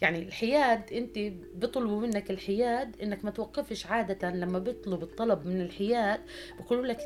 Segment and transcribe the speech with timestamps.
[0.00, 1.18] يعني الحياد انت
[1.54, 6.20] بيطلبوا منك الحياد إنك ما توقفش عادة لما بيطلب الطلب من الحياد
[6.58, 6.98] بيقولوا لك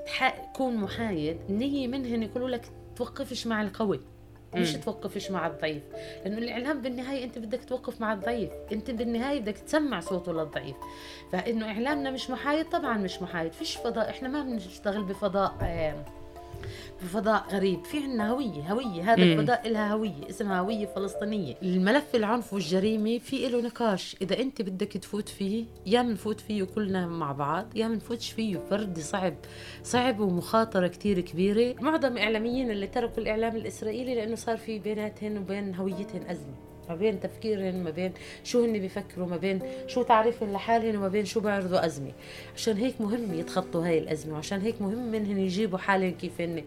[0.56, 4.00] كون محايد النيه منهن يقولوا لك توقفش مع القوي
[4.54, 5.82] مش توقفش مع الضعيف
[6.24, 10.76] لأنه الإعلام بالنهاية أنت بدك توقف مع الضعيف أنت بالنهاية بدك تسمع صوته للضعيف
[11.32, 16.04] فإنه إعلامنا مش محايد طبعا مش محايد فيش فضاء إحنا ما بنشتغل بفضاء آه
[17.02, 17.84] بفضاء غريب.
[17.84, 19.12] في عنا هوية هوية.
[19.12, 21.54] هذا الفضاء لها هوية اسمها هوية فلسطينية.
[21.62, 24.16] الملف العنف والجريمة في له نقاش.
[24.22, 28.98] إذا أنت بدك تفوت فيه يا منفوت فيه كلنا مع بعض يا منفوتش فيه فرد
[28.98, 29.34] صعب
[29.82, 31.74] صعب ومخاطرة كتير كبيرة.
[31.80, 36.54] معظم الإعلاميين اللي تركوا الإعلام الإسرائيلي لأنه صار في بيناتهن وبين هويتهن أزمة.
[36.88, 38.12] ما بين تفكيرهم ما بين
[38.44, 42.12] شو هن بيفكروا ما بين شو تعريفهم لحالهم وما بين شو بيعرضوا أزمة.
[42.54, 46.62] عشان هيك مهم يتخطوا هاي الأزمة وعشان هيك مهم منهم يجيبوا حالهم كيف هن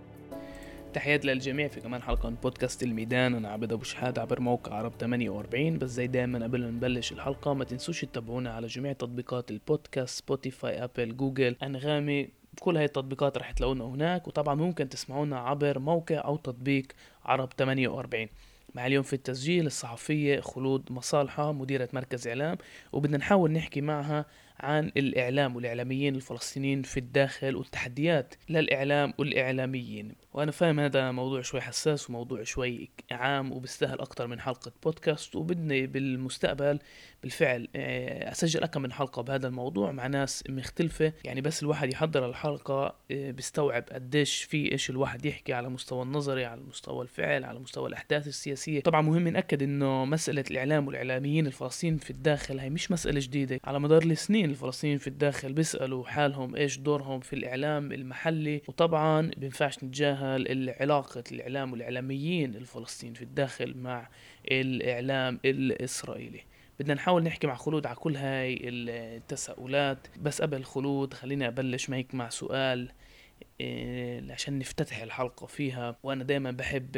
[0.93, 3.35] تحيات للجميع في كمان حلقة من بودكاست الميدان.
[3.35, 7.53] أنا عبد أبو شحات عبر موقع عرب 48 بس زي دايما قبل ما نبلش الحلقة
[7.53, 12.29] ما تنسوش تتابعونا على جميع تطبيقات البودكاست Spotify Apple Google أنغامي.
[12.59, 14.27] كل هاي التطبيقات رح تلاقونا هناك.
[14.27, 16.85] وطبعا ممكن تسمعونا عبر موقع أو تطبيق
[17.25, 18.27] عرب 48
[18.75, 22.57] مع اليوم في التسجيل الصحفية خلود مصالحة مديرة مركز إعلام
[22.91, 24.25] وبدنا نحاول نحكي معها
[24.59, 30.15] عن الإعلام والإعلاميين الفلسطينيين في الداخل والتحديات للإعلام والإعلاميين.
[30.33, 35.87] وأنا فاهم هذا موضوع شوي حساس وموضوع شوي عام وبيستاهل أكتر من حلقة بودكاست وبدني
[35.87, 36.79] بالمستقبل
[37.23, 41.13] بالفعل آه، أسجل أكم من حلقة بهذا الموضوع مع ناس مختلفة.
[41.23, 46.45] يعني بس الواحد يحضر الحلقة آه، بيستوعب قديش في إيش الواحد يحكي على مستوى النظري
[46.45, 48.81] على مستوى الفعل على مستوى الأحداث السياسية.
[48.81, 53.59] طبعا مهم نأكد إنه مسألة الإعلام والإعلاميين الفلسطينيين في الداخل هي مش مسألة جديدة.
[53.63, 58.61] على مدار السنين الفلسطينيين في الداخل بيسألوا حالهم إيش دورهم في الإعلام المحلي.
[58.67, 60.18] وطبعا بينفعش نتجاهل
[60.79, 64.09] علاقة الإعلام والإعلاميين الفلسطينيين في الداخل مع
[64.51, 66.41] الإعلام الإسرائيلي.
[66.79, 70.07] بدنا نحاول نحكي مع خلود على كل هاي التساؤلات.
[70.21, 72.91] بس قبل خلود خليني أبلش معك مع سؤال
[73.61, 75.95] إيه عشان نفتتح الحلقة فيها.
[76.03, 76.91] وأنا دايما بحب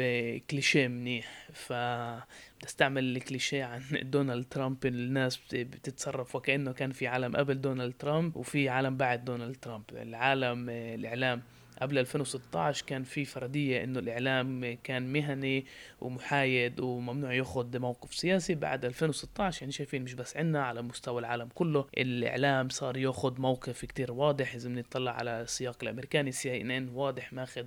[0.50, 3.82] كليشيه منيح فبستعمل الكليشيه عن
[4.12, 4.86] دونالد ترامب.
[4.86, 9.84] الناس بتتصرف وكأنه كان في عالم قبل دونالد ترامب وفي عالم بعد دونالد ترامب.
[9.92, 11.42] العالم الإعلام
[11.80, 15.66] قبل 2016 كان في فردية إنه الإعلام كان مهني
[16.00, 18.54] ومحايد وممنوع ياخذ موقف سياسي.
[18.54, 23.84] بعد 2016 يعني شايفين مش بس عنا على مستوى العالم كله الإعلام صار ياخذ موقف
[23.84, 24.54] كتير واضح.
[24.54, 27.66] إذا بنطلع على السياق الأمريكاني CNN واضح ماخذ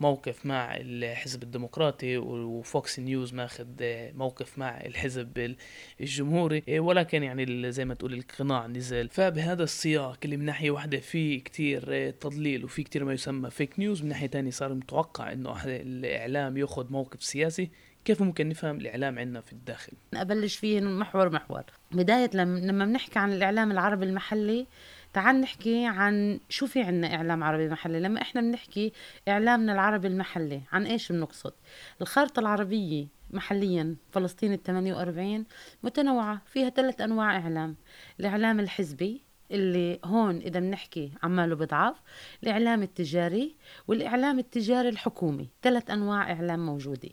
[0.00, 3.66] موقف مع الحزب الديمقراطي و Fox News ماخذ
[4.14, 5.56] موقف مع الحزب
[6.00, 6.62] الجمهوري.
[6.78, 9.08] ولكن يعني زي ما تقول القناع نزل.
[9.08, 14.02] فبهذا السياق اللي من ناحية واحدة في كتير تضليل وفي كتير ما يسمى fake news
[14.02, 17.70] من ناحية تانية صار متوقع إنه الإعلام ياخذ موقف سياسي.
[18.04, 21.62] كيف ممكن نفهم الإعلام عندنا في الداخل؟ أبلش فيه محور محور.
[21.92, 24.66] بداية لما بنحكي عن الإعلام العربي المحلي
[25.12, 28.00] تعال نحكي عن شو في عنا إعلام عربي محلي.
[28.00, 28.92] لما إحنا بنحكي
[29.28, 31.52] إعلامنا العربي المحلي عن إيش بنقصد؟
[32.00, 35.44] الخارطة العربية محليا فلسطين ال 48
[35.82, 37.76] متنوعة فيها ثلاث أنواع إعلام.
[38.20, 41.96] الإعلام الحزبي اللي هون إذا بنحكي عماله بضعف
[42.42, 43.56] الإعلام التجاري
[43.88, 47.08] والإعلام التجاري الحكومي ثلاث أنواع إعلام موجودة.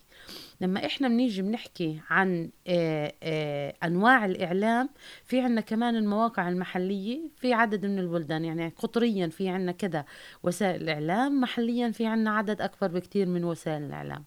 [0.61, 4.89] لما إحنا بنيجي بنحكي عن آه، آه، أنواع الإعلام
[5.25, 10.05] في عنا كمان المواقع المحلية في عدد من البلدان يعني قطريا في عنا كذا
[10.43, 14.23] وسائل الإعلام محليا في عنا عدد أكبر بكتير من وسائل الإعلام.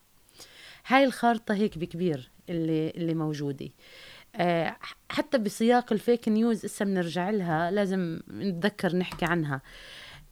[0.87, 3.67] هاي الخارطة هيك بكبير اللي, اللي موجودة.
[3.67, 3.71] آه،
[5.09, 9.61] حتى بسياق الفيك نيوز إسا بنرجع لها لازم نتذكر نحكي عنها.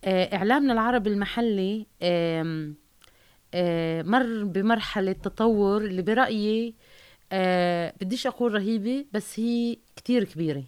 [0.05, 2.65] آه، إعلامنا العربي المحلي آه،
[4.03, 6.75] مر بمرحلة تطور اللي برأيي
[8.01, 10.65] بديش أقول رهيبة بس هي كتير كبيرة.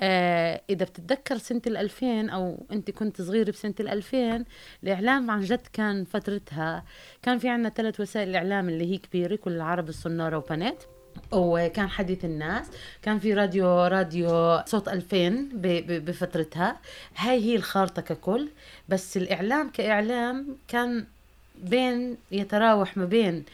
[0.00, 4.44] آه إذا بتتذكر سنة الألفين أو أنت كنت صغير بسنة الألفين
[4.82, 6.84] الإعلام عن جد كان فترتها
[7.22, 10.84] كان في عنا ثلاث وسائل الإعلام اللي هي كبيرة كل العرب الصنارة وبنات.
[11.32, 12.66] وكان حديث الناس.
[13.02, 15.48] كان في راديو راديو صوت 2000
[15.88, 16.76] بفترتها.
[17.16, 18.48] هاي هي الخارطة ككل.
[18.88, 21.04] بس الإعلام كإعلام كان
[21.62, 23.44] بين يتراوح ما بين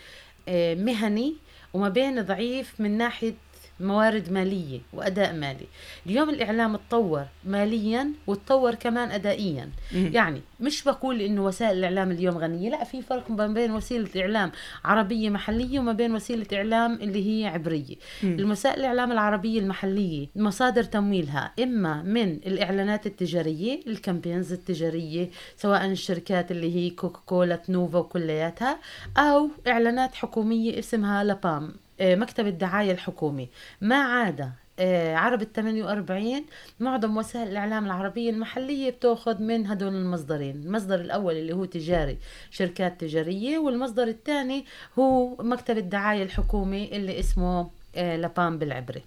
[0.48, 1.34] آه، مهني
[1.74, 3.34] وما بين ضعيف من ناحية
[3.80, 5.66] موارد مالية وأداء مالي.
[6.06, 9.70] اليوم الإعلام تطور ماليا وتطور كمان أدائيا.
[9.92, 14.52] يعني مش بقول إنه وسائل الإعلام اليوم غنية لا في فرق ما بين وسيلة إعلام
[14.84, 17.96] عربية محلية وما بين وسيلة إعلام اللي هي عبرية.
[18.22, 26.50] وسائل الإعلام العربية المحلية مصادر تمويلها إما من الإعلانات التجارية ال campaigns التجارية سواء الشركات
[26.50, 28.78] اللي هي Coca-Cola نوفا وكلياتها
[29.16, 31.83] أو إعلانات حكومية اسمها لابام.
[32.00, 33.48] مكتب الدعاية الحكومي.
[33.80, 36.44] ما عدا آه، عرب ال 48
[36.80, 40.56] معظم وسائل الإعلام العربية المحلية بتأخذ من هدول المصدرين.
[40.56, 42.18] المصدر الأول اللي هو تجاري
[42.50, 44.64] شركات تجارية والمصدر الثاني
[44.98, 49.02] هو مكتب الدعاية الحكومي اللي اسمه آه، لبان بالعبري.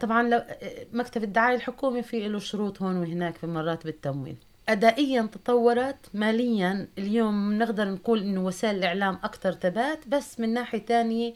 [0.00, 0.44] طبعا
[0.92, 4.36] مكتب الدعاية الحكومي في له شروط هون وهناك في مرات بالتمويل.
[4.68, 5.96] أدائيا تطورت.
[6.14, 11.34] ماليا اليوم نقدر نقول إنه وسائل الإعلام أكثر ثبات بس من ناحية تانية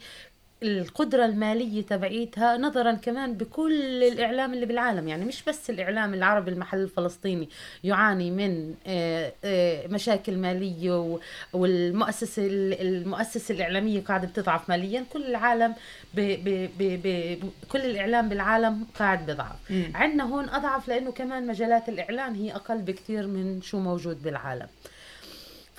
[0.63, 5.07] القدرة المالية تبعيتها نظرا كمان بكل الإعلام اللي بالعالم.
[5.07, 7.49] يعني مش بس الإعلام العربي المحل الفلسطيني
[7.83, 11.19] يعاني من آه، آه، مشاكل مالية
[11.53, 12.43] والمؤسسة
[12.81, 15.05] المؤسسة الإعلامية قاعدة بتضعف ماليا.
[15.13, 15.75] كل العالم
[16.13, 17.37] ب ب ب ب
[17.71, 19.55] كل الإعلام بالعالم قاعد بضعف.
[19.95, 24.67] عندنا هون أضعف لأنه كمان مجالات الإعلان هي أقل بكثير من شو موجود بالعالم.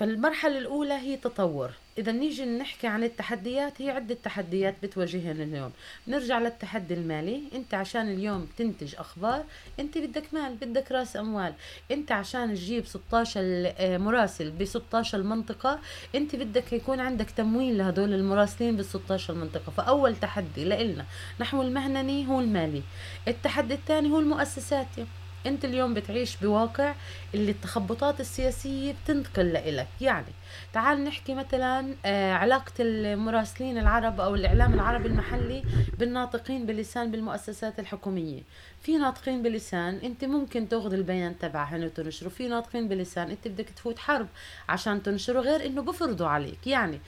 [0.01, 1.71] فالمرحلة الأولى هي تطور.
[1.97, 5.71] إذا نيجي نحكي عن التحديات هي عدة تحديات بتواجهنا اليوم.
[6.07, 7.41] نرجع للتحدي المالي.
[7.55, 9.43] أنت عشان اليوم تنتج أخبار
[9.79, 11.53] أنت بدك مال بدك رأس أموال.
[11.91, 13.41] أنت عشان تجيب 16
[13.77, 15.79] آه، مراسل ب 16 منطقة
[16.15, 19.71] أنت بدك يكون عندك تمويل لهدول المراسلين بال 16 منطقة.
[19.77, 21.05] فأول تحدي لإلنا
[21.39, 22.81] نحو المهنني هو المالي.
[23.27, 25.05] التحدي الثاني هو المؤسساتي
[25.45, 26.93] انت اليوم بتعيش بواقع
[27.33, 29.87] اللي التخبطات السياسية بتنتقل لإلك.
[30.01, 30.25] يعني
[30.73, 35.63] تعال نحكي مثلا آه علاقة المراسلين العرب أو الإعلام العربي المحلي
[35.99, 38.41] بالناطقين بلسان بالمؤسسات الحكومية.
[38.81, 42.29] في ناطقين بلسان انت ممكن تاخذ البيان تبعهن وتنشره.
[42.29, 44.27] في ناطقين بلسان انت بدك تفوت حرب
[44.69, 46.67] عشان تنشره غير انه بفرضوا عليك.
[46.67, 46.99] يعني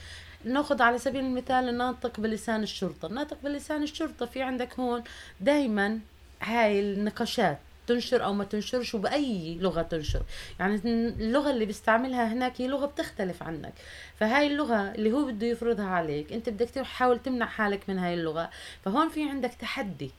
[0.44, 3.06] ناخذ على سبيل المثال الناطق بلسان الشرطة.
[3.06, 5.02] الناطق بلسان الشرطة في عندك هون
[5.40, 5.98] دايما
[6.42, 7.58] هاي النقاشات.
[7.86, 10.22] تنشر أو ما تنشرش وبأي لغة تنشر.
[10.60, 13.72] يعني اللغة اللي بيستعملها هناك هي لغة بتختلف عنك.
[14.20, 18.50] فهاي اللغة اللي هو بده يفرضها عليك أنت بدك تحاول تمنع حالك من هاي اللغة.
[18.84, 20.10] فهون في عندك تحدي.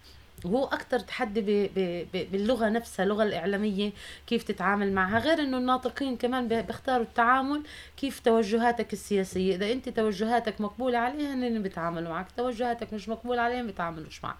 [0.45, 1.45] وهو أكثر تحدي ب
[1.75, 3.91] ب ب باللغة نفسها اللغة الإعلامية
[4.27, 5.19] كيف تتعامل معها.
[5.19, 7.63] غير إنه الناطقين كمان بيختاروا التعامل
[7.97, 9.55] كيف توجهاتك السياسية.
[9.55, 12.27] إذا أنت توجهاتك مقبولة عليها هن بيتعاملوا معك.
[12.37, 14.37] توجهاتك مش مقبولة عليهم بيتعاملوش معك.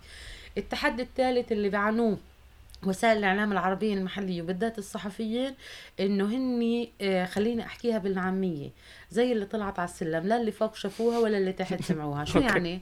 [0.57, 2.17] التحدي الثالث اللي بيعانوه
[2.87, 5.55] وسائل الإعلام العربية المحلية وبالذات الصحفيين
[5.99, 8.69] إنه هني آه، خليني أحكيها بالعامية.
[9.15, 12.25] زي اللي طلعت على السلم لا اللي فوق شافوها ولا اللي تحت سمعوها.
[12.25, 12.81] شو يعني؟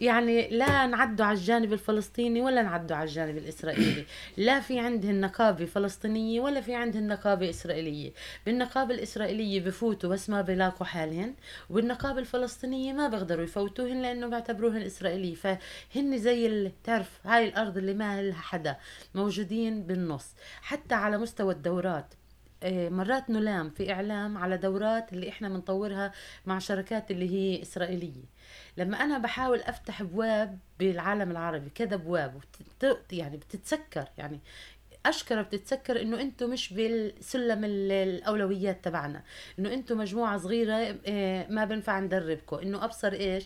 [0.00, 4.04] يعني لا نعدوا على الجانب الفلسطيني ولا نعدوا على الجانب الإسرائيلي.
[4.36, 8.12] لا في عندهن نقابة فلسطينية ولا في عندهن نقابة إسرائيلية.
[8.46, 11.34] بالنقابة الإسرائيلية بفوتوا بس ما بيلاقوا حالهن
[11.70, 15.34] والنقابة الفلسطينية ما بيقدروا يفوتوهن لأنه بيعتبروهن إسرائيلية.
[15.34, 18.76] فهن زي اللي تعرف هاي الأرض اللي ما لها حدا
[19.14, 20.26] موجودين بالنص.
[20.62, 22.14] حتى على مستوى الدورات
[22.70, 26.12] مرات نلام في إعلام على دورات اللي إحنا بنطورها
[26.46, 28.24] مع شركات اللي هي إسرائيلية.
[28.76, 32.40] لما أنا بحاول أفتح ابواب بالعالم العربي كذا ابواب
[33.12, 34.40] يعني بتتسكر يعني
[35.06, 39.22] اشكر بتتسكر إنه أنتم مش بالسلم الأولويات تبعنا
[39.58, 43.44] إنه أنتم مجموعة صغيرة آه، ما بنفع ندربكم إنه أبصر إيش؟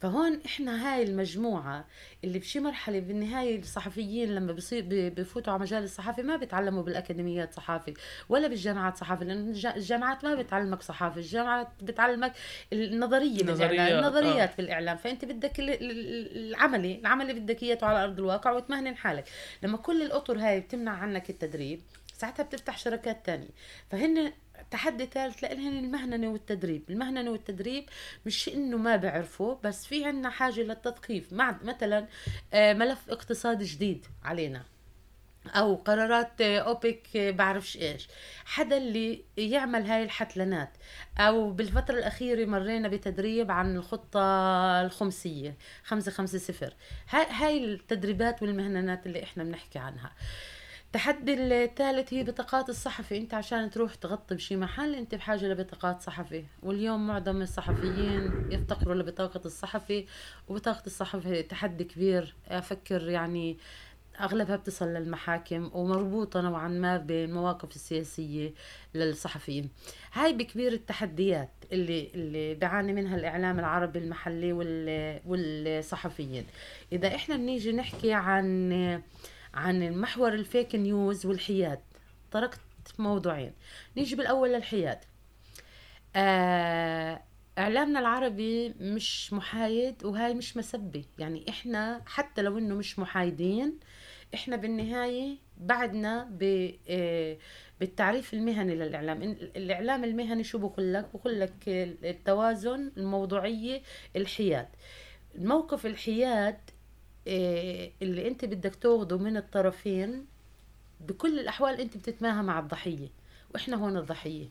[0.00, 1.84] فهون إحنا هاي المجموعة
[2.24, 7.94] اللي بشي مرحلة بالنهاية الصحفيين لما بصير بفوتوا على مجال الصحافة ما بيتعلموا بالأكاديميات صحافة
[8.28, 12.32] ولا بالجامعات صحافة لأنه الجامعات ما بتعلمك صحافة الجامعات بتعلمك
[12.72, 14.56] النظرية بالإعلام النظريات آه.
[14.56, 19.24] بالإعلام فأنت بدك العملي العملي بدك اياه على أرض الواقع وتمهن حالك
[19.62, 21.80] لما كل الأطر هاي بتمنع عنك التدريب
[22.20, 23.48] ساعتها بتفتح شركات تانية.
[23.90, 24.32] فهن
[24.70, 26.82] تحدي ثالث لإلهن المهننة والتدريب.
[26.90, 27.88] المهننة والتدريب
[28.26, 31.32] مش إنه ما بعرفوا بس في عنا حاجة للتثقيف.
[31.32, 32.06] مع مثلا
[32.54, 34.62] آه، ملف اقتصادي جديد علينا.
[35.46, 38.08] أو قرارات أوبك بعرفش إيش.
[38.44, 40.70] حدا اللي يعمل هاي الحتلنات.
[41.18, 44.20] أو بالفترة الأخيرة مرينا بتدريب عن الخطة
[44.82, 46.74] الخمسية خمسة خمسة صفر.
[47.10, 50.12] هاي التدريبات والمهنات اللي إحنا بنحكي عنها.
[50.90, 53.18] التحدي الثالث هي بطاقات الصحفي.
[53.18, 56.44] انت عشان تروح تغطي بشي محل انت بحاجة لبطاقات صحفي.
[56.62, 60.06] واليوم معظم الصحفيين يفتقروا لبطاقة الصحفي
[60.48, 62.34] وبطاقة الصحفي تحدي كبير.
[62.48, 63.56] أفكر يعني
[64.20, 68.54] اغلبها بتصل للمحاكم ومربوطة نوعا ما بالمواقف السياسية
[68.94, 69.70] للصحفيين.
[70.12, 74.52] هاي بكبير التحديات اللي اللي بيعاني منها الإعلام العربي المحلي
[75.26, 76.46] والصحفيين.
[76.92, 79.02] إذا إحنا بنيجي نحكي عن
[79.54, 81.80] عن محور الفيك نيوز والحياد.
[82.30, 82.60] تركت
[82.98, 83.52] موضوعين.
[83.96, 84.98] نيجي بالأول للحياد.
[86.16, 87.20] آه
[87.58, 93.78] إعلامنا العربي مش محايد وهاي مش مسبه يعني إحنا حتى لو إنه مش محايدين
[94.34, 97.36] إحنا بالنهاية بعدنا ب آه،
[97.80, 99.22] بالتعريف المهني للإعلام.
[99.56, 101.52] الإعلام المهني شو بقول لك؟ بقول لك
[102.04, 103.82] التوازن الموضوعية
[104.16, 104.68] الحياد.
[105.34, 106.58] الموقف الحياد
[107.26, 110.26] اللي انت بدك تاخده من الطرفين
[111.00, 113.08] بكل الأحوال انت بتتماهى مع الضحية
[113.54, 114.48] وإحنا هون الضحية.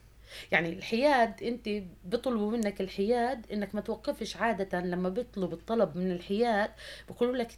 [0.52, 1.70] يعني الحياد انت
[2.06, 6.72] بيطلبوا منك الحياد إنك ما توقفش عادة لما بيطلب الطلب من الحياد
[7.08, 7.52] بيقولوا لك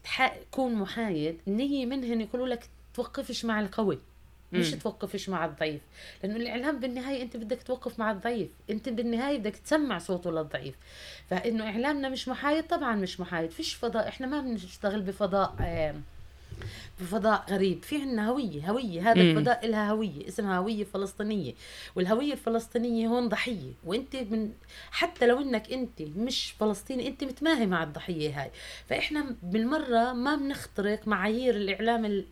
[0.52, 4.00] كون محايد النيه منهن يقولوا لك توقفش مع القوي.
[4.54, 5.82] مش توقفش مع الضعيف.
[6.24, 8.50] لأنه الإعلام بالنهاية أنت بدك توقف مع الضعيف.
[8.70, 10.76] أنت بالنهاية بدك تسمع صوته للضعيف.
[11.30, 13.52] فإنه إعلامنا مش محايد طبعا مش محايد.
[13.52, 14.08] فيش فضاء.
[14.08, 15.96] إحنا ما بنشتغل بفضاء آه
[17.02, 17.84] بفضاء غريب.
[17.84, 19.12] في عندنا هوية هوية.
[19.12, 21.54] هذا الفضاء لها هوية اسمها هوية فلسطينية.
[21.96, 23.74] والهوية الفلسطينية هون ضحية.
[23.84, 24.52] وأنت من
[24.92, 28.52] حتى لو إنك أنت مش فلسطيني أنت متماهي مع الضحية هاي.
[28.90, 32.26] فإحنا بالمرة ما بنخترق معايير الإعلام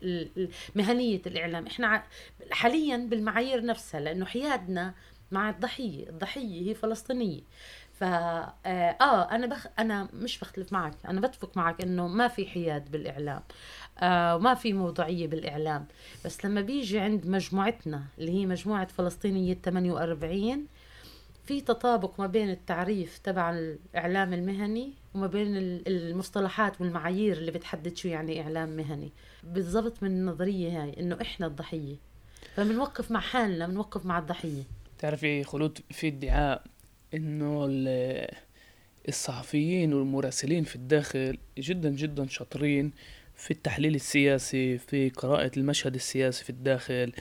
[0.74, 1.66] مهنية الإعلام.
[1.66, 2.02] إحنا
[2.50, 4.94] حاليا بالمعايير نفسها لأنه حيادنا
[5.30, 6.08] مع الضحية.
[6.08, 7.40] الضحية هي فلسطينية.
[8.00, 8.06] فا
[8.66, 10.94] آه, آه أنا بخ أنا مش بختلف معك.
[11.08, 13.42] أنا بتفق معك إنه ما في حياد بالإعلام
[13.98, 15.86] آه وما في موضوعية بالإعلام.
[16.24, 20.66] بس لما بيجي عند مجموعتنا اللي هي مجموعة فلسطينية 48
[21.44, 25.48] في تطابق ما بين التعريف تبع الإعلام المهني وما بين
[25.86, 29.12] المصطلحات والمعايير اللي بتحدد شو يعني إعلام مهني.
[29.44, 31.96] بالضبط من النظرية هاي إنه إحنا الضحية.
[32.56, 34.62] فبنوقف مع حالنا بنوقف مع الضحية.
[34.98, 36.62] تعرفي خلود في ادعاء
[37.14, 37.66] إنه
[39.08, 42.92] الصحفيين والمراسلين في الداخل جدا جدا شاطرين
[43.36, 47.12] في التحليل السياسي في قراءة المشهد السياسي في الداخل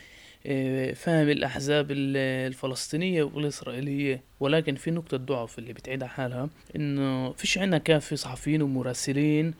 [0.45, 4.23] آه، فهم الأحزاب الفلسطينية والإسرائيلية.
[4.39, 9.53] ولكن في نقطة ضعف اللي بتعيد حالها إنه فيش عنا كافي صحفيين ومراسلين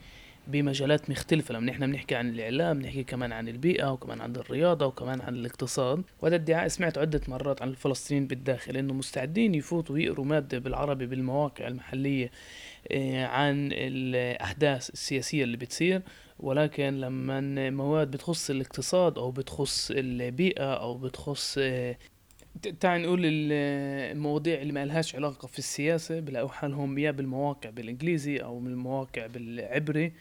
[0.50, 1.54] بمجالات مختلفة.
[1.54, 6.04] لما نحن بنحكي عن الإعلام بنحكي كمان عن البيئة وكمان عن الرياضة وكمان عن الاقتصاد.
[6.22, 11.68] وهذا ادعاء سمعت عدة مرات عن الفلسطينيين بالداخل إنه مستعدين يفوتوا ويقروا مادة بالعربي بالمواقع
[11.68, 12.32] المحلية
[12.92, 16.02] آه، عن الأحداث السياسية اللي بتصير.
[16.40, 21.98] ولكن لما مواد بتخص الاقتصاد أو بتخص البيئة أو بتخص آه،
[22.80, 28.60] تعال نقول المواضيع اللي ما لهاش علاقة في السياسة بلاقوا حالهم يا بالمواقع بالإنجليزي أو
[28.60, 30.14] من المواقع بالعبري.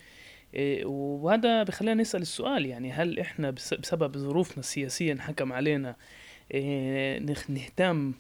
[0.55, 5.97] آه، وهذا بخلينا نسأل السؤال يعني هل إحنا بسبب ظروفنا السياسية انحكم علينا
[6.53, 7.19] آه،
[7.49, 8.13] نهتم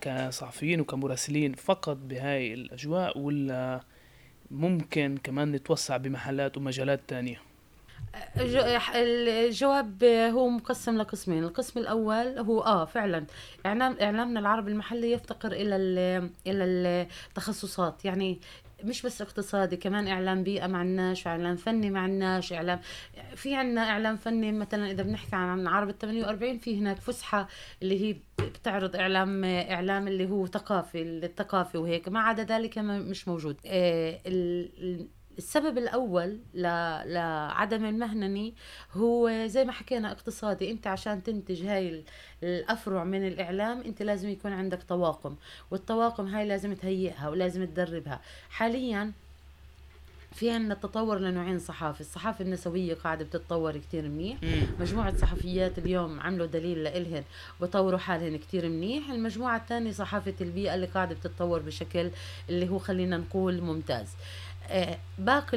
[0.00, 3.80] كصحفيين وكمراسلين فقط بهاي الأجواء ولا
[4.50, 7.49] ممكن كمان نتوسع بمحلات ومجالات تانية؟
[8.94, 11.44] الجواب هو مقسم لقسمين.
[11.44, 13.26] القسم الأول هو آه فعلا.
[13.66, 15.76] اعلام إعلامنا العربي المحلي يفتقر إلى
[16.46, 16.64] إلى
[17.28, 18.04] التخصصات.
[18.04, 18.40] يعني
[18.84, 22.80] مش بس اقتصادي كمان إعلام بيئة ما عندناش اعلام فني ما عندناش اعلام
[23.36, 27.48] في عندنا إعلام فني مثلا إذا بنحكي عن عرب ال 48 في هناك فسحة
[27.82, 32.08] اللي هي بتعرض اعلام إعلام اللي هو ثقافي الثقافي وهيك.
[32.08, 33.56] ما عدا ذلك مش موجود.
[33.66, 34.20] آه،
[35.38, 38.54] السبب الأول لعدم المهنني
[38.94, 42.04] هو زي ما حكينا اقتصادي أنت عشان تنتج هاي
[42.42, 45.34] الأفرع من الإعلام أنت لازم يكون عندك طواقم
[45.70, 48.20] والطواقم هاي لازم تهيئها ولازم تدربها.
[48.50, 49.12] حاليا
[50.34, 54.38] في عندنا تطور لنوعين صحافة الصحافة النسوية قاعدة بتتطور كتير منيح
[54.80, 57.24] مجموعة صحفيات اليوم عملوا دليل لإلهن
[57.60, 62.10] وطوروا حالهن كتير منيح المجموعة الثانية صحافة البيئة اللي قاعدة بتتطور بشكل
[62.48, 64.08] اللي هو خلينا نقول ممتاز.
[65.18, 65.56] باقي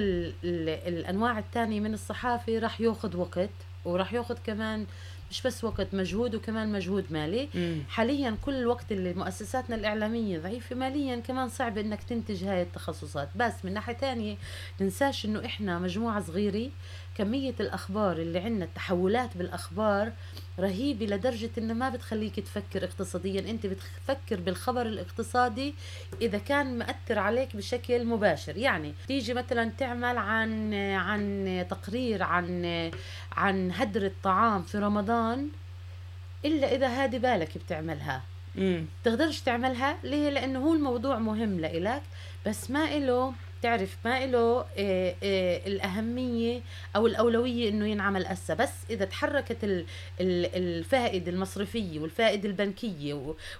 [0.87, 3.49] الأنواع الثانية من الصحافة راح ياخذ وقت
[3.85, 4.85] وراح ياخذ كمان
[5.31, 7.77] مش بس وقت مجهود وكمان مجهود مالي مم.
[7.89, 13.53] حاليا كل الوقت اللي مؤسساتنا الإعلامية ضعيفة ماليا كمان صعب إنك تنتج هاي التخصصات بس
[13.63, 14.35] من ناحية تانية
[14.81, 16.69] ننساش إنه إحنا مجموعة صغيرة
[17.17, 20.11] كمية الأخبار اللي عندنا التحولات بالأخبار
[20.59, 23.39] رهيبة لدرجة إنه ما بتخليك تفكر اقتصاديا.
[23.39, 25.73] أنت بتفكر بالخبر الاقتصادي
[26.21, 28.57] إذا كان مأثر عليك بشكل مباشر.
[28.57, 32.65] يعني تيجي مثلا تعمل عن عن تقرير عن
[33.31, 35.47] عن هدر الطعام في رمضان
[36.45, 38.21] إلا إذا هادي بالك بتعملها.
[39.03, 42.01] تقدرش تعملها؟ ليه؟ لأنه هو الموضوع مهم لإلك
[42.45, 43.33] بس ما إله
[43.63, 46.61] تعرف ما له إيه إيه الأهمية
[46.95, 49.57] أو الأولوية إنه ينعمل هسه بس إذا تحركت
[50.19, 53.13] الفائدة المصرفية والفائدة البنكية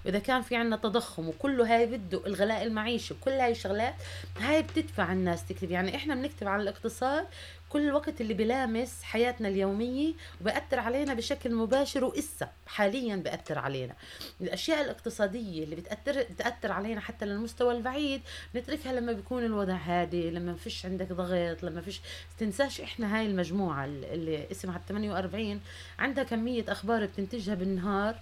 [0.04, 3.94] وإذا كان في عنا تضخم وكله هاي بده الغلاء المعيشي وكل هاي الشغلات
[4.40, 5.70] هاي بتدفع الناس تكتب.
[5.70, 7.26] يعني إحنا بنكتب عن الاقتصاد
[7.74, 13.94] كل الوقت اللي بلامس حياتنا اليومية وبأثر علينا بشكل مباشر وإسا حاليا بأثر علينا.
[14.40, 18.20] الأشياء الاقتصادية اللي بتأثر, بتأثر علينا حتى للمستوى البعيد
[18.56, 22.00] نتركها لما بيكون الوضع هادي لما ما فيش عندك ضغط لما فيش
[22.38, 25.60] تنساش إحنا هاي المجموعة اللي اسمها 48
[25.98, 28.14] عندها كمية أخبار بتنتجها بالنهار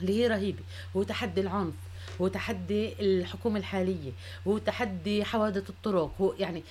[0.00, 0.62] اللي هي رهيبة
[0.96, 1.74] هو تحدي العنف.
[2.20, 4.12] هو تحدي الحكومة الحالية
[4.48, 6.62] هو تحدي حوادث الطرق هو يعني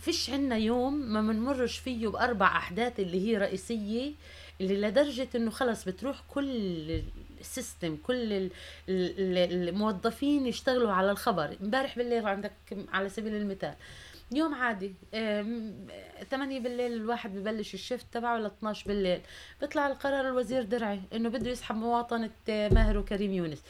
[0.00, 4.12] فيش عنا يوم ما منمرش فيه بأربع أحداث اللي هي رئيسية
[4.60, 7.02] اللي لدرجة إنه خلص بتروح كل
[7.40, 8.50] السيستم كل
[8.88, 11.56] الموظفين يشتغلوا على الخبر.
[11.62, 12.52] امبارح بالليل عندك
[12.92, 13.74] على سبيل المثال.
[14.32, 14.92] يوم عادي
[16.30, 19.20] 8 بالليل الواحد ببلش الشفت تبعه ل 12 بالليل.
[19.60, 23.62] بيطلع القرار الوزير درعي إنه بده يسحب مواطنة آه، ماهر وكريم يونس.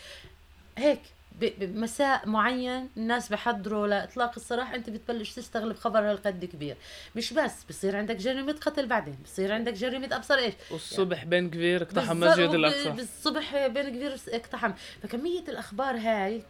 [0.78, 1.00] هيك
[1.40, 6.76] بمساء معين الناس بحضروا لإطلاق السراح أنت بتبلش تستغلب خبر هالقد كبير.
[7.16, 11.50] مش بس بصير عندك جريمة قتل بعدين بصير عندك جريمة أبصر إيش؟ والصبح يعني بن
[11.50, 12.90] كبير اقتحم مسجد الأقصى.
[12.90, 14.72] بالصبح بن كبير اقتحم.
[15.02, 16.42] فكمية الأخبار هاي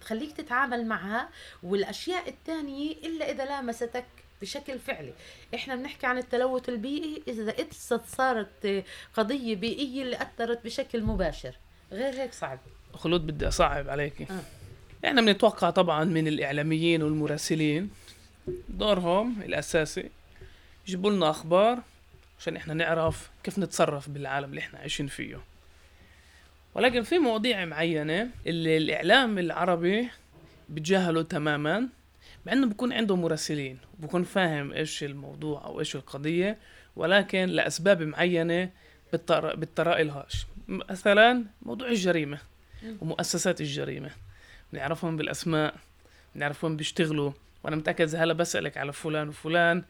[0.00, 1.28] تخليك تتعامل معها
[1.62, 4.04] والأشياء الثانية إلا إذا لامستك
[4.42, 5.12] بشكل فعلي.
[5.54, 7.54] إحنا بنحكي عن التلوث البيئي إذا
[8.16, 11.56] صارت قضية بيئية اللي أثرت بشكل مباشر.
[11.92, 12.58] غير هيك صعب.
[12.94, 14.40] خلود بدي أصعب عليك آه.
[15.04, 17.90] إحنا بنتوقع طبعا من الإعلاميين والمراسلين
[18.68, 20.10] دورهم الأساسي
[20.88, 21.78] يجيبوا لنا أخبار
[22.38, 25.40] عشان إحنا نعرف كيف نتصرف بالعالم اللي إحنا عايشين فيه.
[26.74, 30.08] ولكن في مواضيع معينة اللي الإعلام العربي
[30.68, 31.88] بتجاهله تماما
[32.46, 36.58] مع إنه بكون عنده مراسلين وبكون فاهم إيش الموضوع أو إيش القضية
[36.96, 38.70] ولكن لأسباب معينة
[39.12, 39.54] بتطرق
[40.68, 42.38] مثلا موضوع الجريمة
[43.00, 44.10] ومؤسسات الجريمة.
[44.72, 45.74] بنعرفهم بالأسماء
[46.34, 47.32] بنعرفهم بيشتغلوا
[47.64, 49.84] وأنا متأكد هلا بسألك على فلان وفلان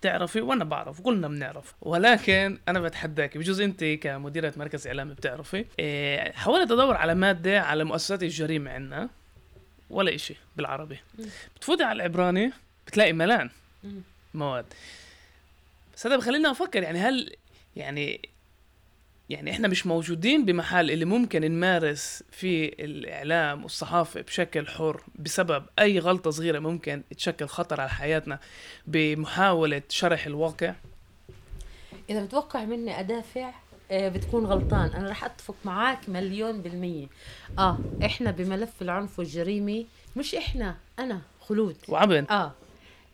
[0.00, 1.74] تعرفي وأنا بعرف كلنا بنعرف.
[1.80, 7.84] ولكن أنا بتحداك بجوز أنت كمديره مركز إعلامي بتعرفي إيه حاولت أدور على مادة على
[7.84, 9.08] مؤسسات الجريمة عندنا
[9.90, 10.98] ولا إشي بالعربي.
[11.56, 12.52] بتفوتي على العبراني
[12.86, 13.50] بتلاقي ملان
[14.34, 14.66] مواد.
[15.96, 17.36] بس هذا بخلينا أفكر يعني هل
[17.76, 18.28] يعني
[19.30, 25.98] يعني إحنا مش موجودين بمحل اللي ممكن نمارس فيه الإعلام والصحافة بشكل حر بسبب أي
[25.98, 28.38] غلطة صغيرة ممكن تشكل خطر على حياتنا
[28.86, 30.74] بمحاولة شرح الواقع.
[32.10, 33.50] إذا بتوقع مني أدافع
[33.90, 34.90] آه، بتكون غلطان.
[34.90, 37.06] أنا رح أتفق معك مليون بالمية.
[37.58, 39.84] آه إحنا بملف العنف والجريمة
[40.16, 41.76] مش إحنا أنا خلود.
[41.88, 42.26] وعبن.
[42.30, 42.52] آه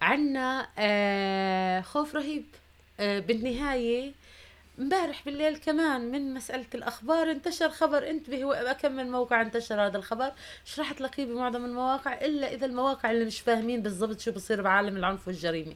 [0.03, 2.45] عنا آه خوف رهيب.
[3.01, 4.12] آه بالنهاية
[4.79, 10.33] امبارح بالليل كمان من مسألة الأخبار انتشر خبر انتبه كم من موقع انتشر هذا الخبر.
[10.67, 14.97] مش راح تلاقيه بمعظم المواقع إلا إذا المواقع اللي مش فاهمين بالضبط شو بصير بعالم
[14.97, 15.75] العنف والجريمة.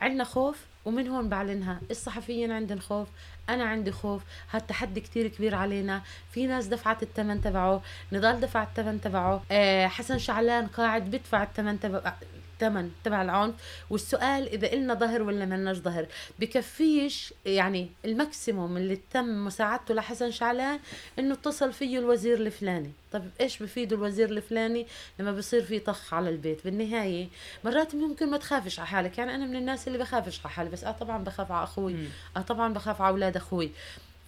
[0.00, 1.80] عندنا خوف ومن هون بعلنها.
[1.90, 3.08] الصحفيين عندهم خوف
[3.48, 4.22] أنا عندي خوف.
[4.50, 6.02] هذا تحدي كتير كبير علينا.
[6.32, 7.82] في ناس دفعت الثمن تبعه
[8.12, 9.42] نضال دفع الثمن تبعه.
[9.50, 12.16] آه حسن شعلان قاعد بدفع الثمن تبعه.
[12.62, 13.54] الثمن تبع العنف
[13.90, 16.06] والسؤال إذا قلنا ظهر ولا ملناش ظهر.
[16.38, 20.80] بكفيش يعني الماكسيموم اللي تم مساعدته لحسن شعلان
[21.18, 22.90] إنه اتصل فيه الوزير الفلاني.
[23.12, 24.86] طب إيش بفيده الوزير الفلاني؟
[25.18, 26.64] لما بصير في طخ على البيت.
[26.64, 27.28] بالنهاية
[27.64, 29.18] مرات ممكن ما تخافش على حالك.
[29.18, 31.96] يعني أنا من الناس اللي بخافش على حالي بس آه طبعا بخاف على أخوي.
[32.36, 33.70] آه طبعا بخاف على أولاد أخوي.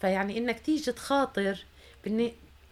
[0.00, 1.64] فيعني إنك تيجي تخاطر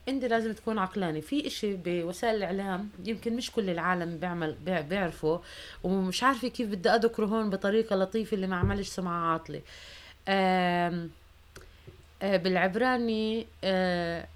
[0.09, 1.21] انت لازم تكون عقلاني.
[1.21, 5.41] في إشي بوسائل الإعلام يمكن مش كل العالم بيعمل بيعرفه
[5.85, 9.61] ومش عارفة كيف بدي أذكره هون بطريقة لطيفة اللي ما عملش سمعة عاطلة.
[10.29, 11.09] آه
[12.23, 14.27] بالعبراني آه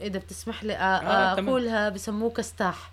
[0.00, 2.90] إذا بتسمح لي آه أقولها بسموه كستاح.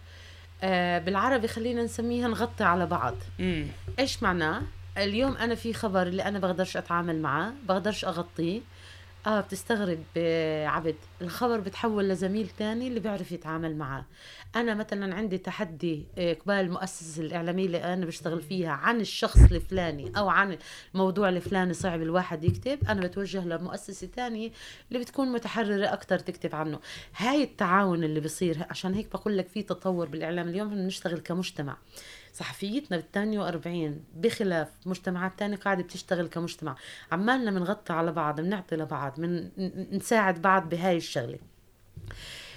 [1.05, 3.15] بالعربي خلينا نسميها نغطي على بعض.
[3.99, 4.61] إيش معناه؟
[4.97, 8.61] اليوم أنا في خبر اللي أنا بقدرش أتعامل معاه بقدرش أغطيه.
[9.27, 10.95] آه بتستغرب آه، عبد.
[11.21, 14.05] الخبر بتحول لزميل تاني اللي بيعرف يتعامل معاه.
[14.55, 20.11] أنا مثلا عندي تحدي آه، قبال المؤسسة الإعلامية اللي أنا بشتغل فيها عن الشخص الفلاني
[20.17, 20.57] أو عن
[20.93, 22.79] الموضوع الفلاني صعب الواحد يكتب.
[22.89, 24.51] أنا بتوجه لمؤسسة تانية
[24.87, 26.79] اللي بتكون متحررة أكثر تكتب عنه.
[27.17, 30.47] هاي التعاون اللي بصير عشان هيك بقول لك في تطور بالإعلام.
[30.47, 31.77] اليوم بنشتغل كمجتمع.
[32.35, 36.75] صحفيتنا بال 48 بخلاف مجتمعات تانية قاعدة بتشتغل كمجتمع.
[37.11, 39.49] عمالنا بنغطي على بعض بنعطي لبعض من
[39.91, 41.39] نساعد بعض بهاي الشغلة.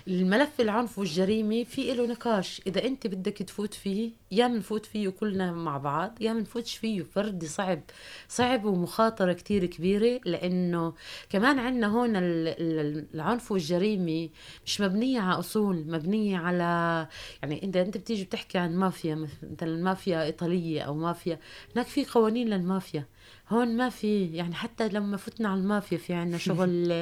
[0.09, 2.63] الملف العنف والجريمة في له نقاش.
[2.67, 7.47] إذا أنت بدك تفوت فيه يا منفوت فيه كلنا مع بعض يا منفوتش فيه فردي
[7.47, 7.81] صعب
[8.29, 10.95] صعب ومخاطرة كتير كبيرة لأنه
[11.31, 14.29] كمان عندنا هون العنف والجريمة
[14.67, 17.07] مش مبنية على أصول مبنية على
[17.43, 21.39] يعني إذا أنت بتيجي بتحكي عن مافيا مثلا مافيا إيطالية أو مافيا
[21.75, 23.07] هناك في قوانين للمافيا.
[23.51, 26.95] هون ما في يعني حتى لما فتنا على المافيا في عنا شغل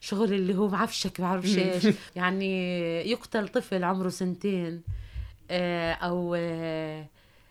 [0.00, 1.94] شغل اللي هو بعفشك بعرفش إيش.
[2.16, 4.82] يعني يقتل طفل عمره سنتين
[5.50, 6.34] آه، أو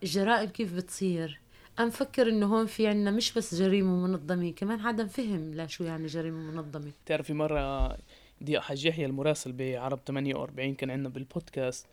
[0.04, 1.40] الجرائم آه، كيف بتصير.
[1.80, 5.84] أنا مفكر إنه هون في عنا مش بس جريمة منظمة كمان عدم فهم لا شو
[5.84, 6.92] يعني جريمة منظمة.
[7.06, 7.98] بتعرفي مرة
[8.44, 11.88] ضياء حاج يحيى المراسل بعرب 48 كان عندنا بالبودكاست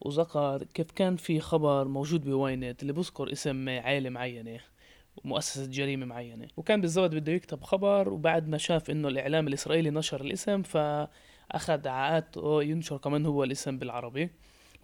[0.00, 4.60] وذكر كيف كان في خبر موجود بواينت اللي بذكر اسم عائلة معينة.
[5.24, 6.48] مؤسسة جريمة معينة.
[6.56, 12.62] وكان بالضبط بده يكتب خبر وبعد ما شاف إنه الإعلام الإسرائيلي نشر الاسم فأخذ عقاته
[12.62, 14.30] ينشر كمان هو الاسم بالعربي.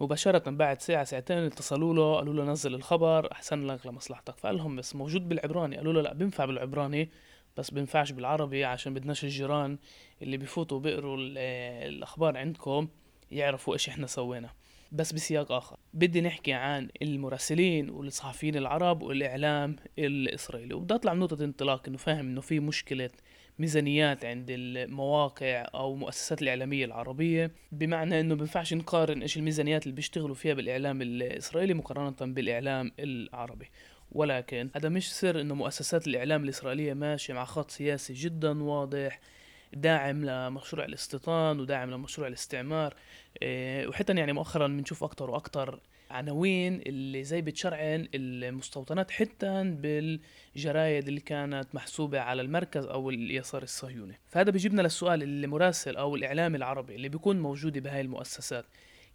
[0.01, 4.37] مباشرة بعد ساعة ساعتين اتصلوا له قالوا له نزل الخبر أحسن لك لمصلحتك.
[4.37, 5.77] فقال لهم بس موجود بالعبراني.
[5.77, 7.09] قالوا له لا بينفع بالعبراني
[7.57, 9.77] بس بينفعش بالعربي عشان بدناش الجيران
[10.21, 12.87] اللي بيفوتوا بيقروا الأخبار عندكم
[13.31, 14.49] يعرفوا إيش إحنا سوينا.
[14.95, 15.77] بس بسياق آخر.
[15.93, 20.73] بدي نحكي عن المراسلين والصحفيين العرب والإعلام الإسرائيلي.
[20.73, 23.09] وبدي أطلع من نقطة انطلاق إنه فاهم إنه في مشكلة
[23.59, 30.35] ميزانيات عند المواقع أو مؤسسات الإعلامية العربية بمعنى إنه بينفعش نقارن إيش الميزانيات اللي بيشتغلوا
[30.35, 33.69] فيها بالإعلام الإسرائيلي مقارنة بالإعلام العربي.
[34.11, 39.19] ولكن هذا مش سر إنه مؤسسات الإعلام الإسرائيلية ماشية مع خط سياسي جدا واضح
[39.75, 42.93] داعم لمشروع الاستيطان وداعم لمشروع الاستعمار.
[43.41, 45.79] إيه، وحتى يعني مؤخرا بنشوف أكتر وأكتر
[46.11, 54.19] عناوين اللي زي بتشرعن المستوطنات حتى بالجرايد اللي كانت محسوبة على المركز أو اليسار الصهيوني.
[54.27, 58.65] فهذا بيجيبنا للسؤال المراسل أو الإعلام العربي اللي بيكون موجود بهاي المؤسسات.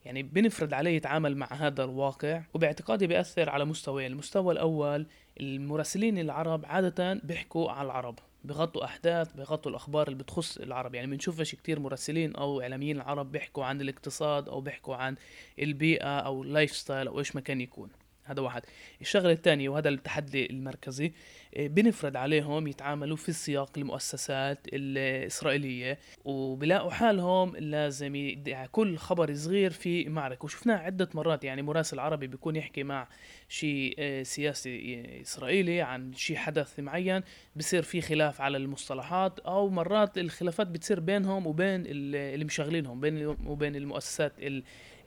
[0.05, 4.13] يعني بنفرض عليه يتعامل مع هذا الواقع وباعتقادي بيأثر على مستويين.
[4.13, 5.07] المستوى الأول
[5.41, 8.19] المراسلين العرب عادة بيحكوا على العرب.
[8.45, 10.95] بغطوا أحداث بغطوا الأخبار اللي بتخص العرب.
[10.95, 15.17] يعني بنشوفش كتير مراسلين أو إعلاميين العرب بيحكوا عن الاقتصاد أو بيحكوا عن
[15.59, 17.91] البيئة أو ال lifestyle أو إيش ما كان يكون.
[18.25, 18.63] هذا واحد.
[19.01, 21.13] الشغلة الثانية وهذا التحدي المركزي
[21.57, 30.09] إيه، بنفرض عليهم يتعاملوا في سياق المؤسسات الإسرائيلية وبلاقوا حالهم لازم كل خبر صغير في
[30.09, 30.45] معركة.
[30.45, 33.09] وشفناها عدة مرات يعني مراسل عربي بيكون يحكي مع
[33.49, 37.23] شيء آه، سياسي إسرائيلي عن شيء حدث معين
[37.57, 43.77] بصير في خلاف على المصطلحات أو مرات الخلافات بتصير بينهم وبين اللي مشغلينهم بين وبين
[43.77, 44.33] المؤسسات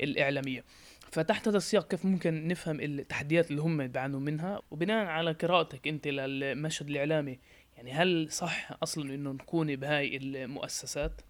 [0.02, 0.64] الإعلامية.
[1.14, 6.08] فتحت هذا السياق كيف ممكن نفهم التحديات اللي هم بيعانوا منها؟ وبناء على قراءتك أنت
[6.08, 7.40] للمشهد الإعلامي
[7.78, 11.22] يعني هل صح أصلا إنه نكون بهاي المؤسسات؟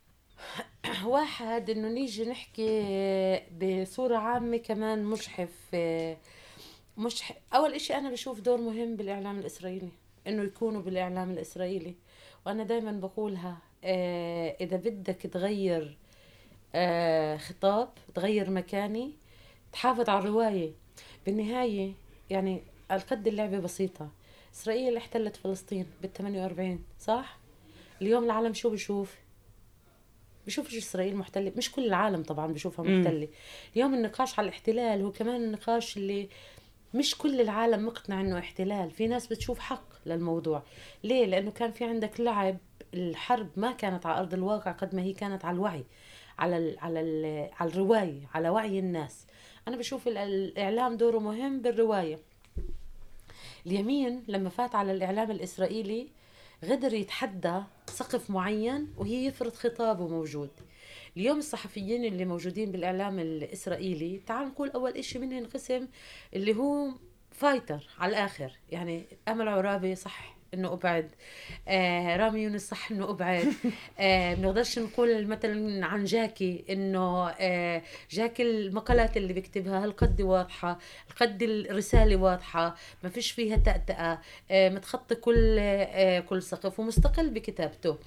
[1.06, 5.76] واحد إنه نيجي نحكي بصورة عامة كمان مشحف
[6.98, 9.90] مش أول إشي أنا بشوف دور مهم بالإعلام الإسرائيلي
[10.28, 11.96] إنه يكونوا بالإعلام الإسرائيلي.
[12.46, 15.98] وأنا دايما بقولها آه، إذا بدك تغير
[16.76, 19.23] آه، خطاب تغير مكاني
[19.74, 20.72] تحافظ على الرواية.
[21.26, 21.94] بالنهاية
[22.30, 24.10] يعني القد اللعبة بسيطة.
[24.54, 27.38] إسرائيل احتلت فلسطين بال 48 صح؟
[28.02, 29.16] اليوم العالم شو بشوف؟
[30.48, 31.52] بشوفش إسرائيل محتلة.
[31.58, 33.28] مش كل العالم طبعا بشوفها محتلة.
[33.76, 36.30] اليوم النقاش على الاحتلال هو كمان النقاش اللي
[36.94, 38.92] مش كل العالم مقتنع إنه احتلال.
[38.92, 40.64] في ناس بتشوف حق للموضوع.
[41.04, 42.58] ليه؟ لأنه كان في عندك لعب
[42.94, 45.84] الحرب ما كانت على أرض الواقع قد ما هي كانت على الوعي
[46.40, 49.26] على ال على ال على الرواية على وعي الناس.
[49.68, 52.20] أنا بشوف الإعلام دوره مهم بالرواية.
[53.66, 56.08] اليمين لما فات على الإعلام الإسرائيلي
[56.66, 60.50] غدر يتحدى سقف معين وهي يفرض خطابه موجود.
[61.18, 65.88] اليوم الصحفيين اللي موجودين بالإعلام الإسرائيلي تعال نقول أول إشي منهم قسم
[66.34, 66.92] اللي هو
[67.32, 68.52] فايتر على الآخر.
[68.70, 70.43] يعني أمل عرابي صح.
[70.54, 71.12] إنه أبعد.
[71.68, 73.48] آه رامي يونس صح إنه أبعد.
[74.00, 80.80] آه بنقدرش نقول مثلا عن جاكي إنه آه جاكي المقالات اللي بيكتبها هالقد واضحة
[81.12, 84.20] القد الرسالة واضحة ما فيش فيها تأتأة
[84.52, 87.98] آه متخطي كل آه كل سقف ومستقل بكتابته.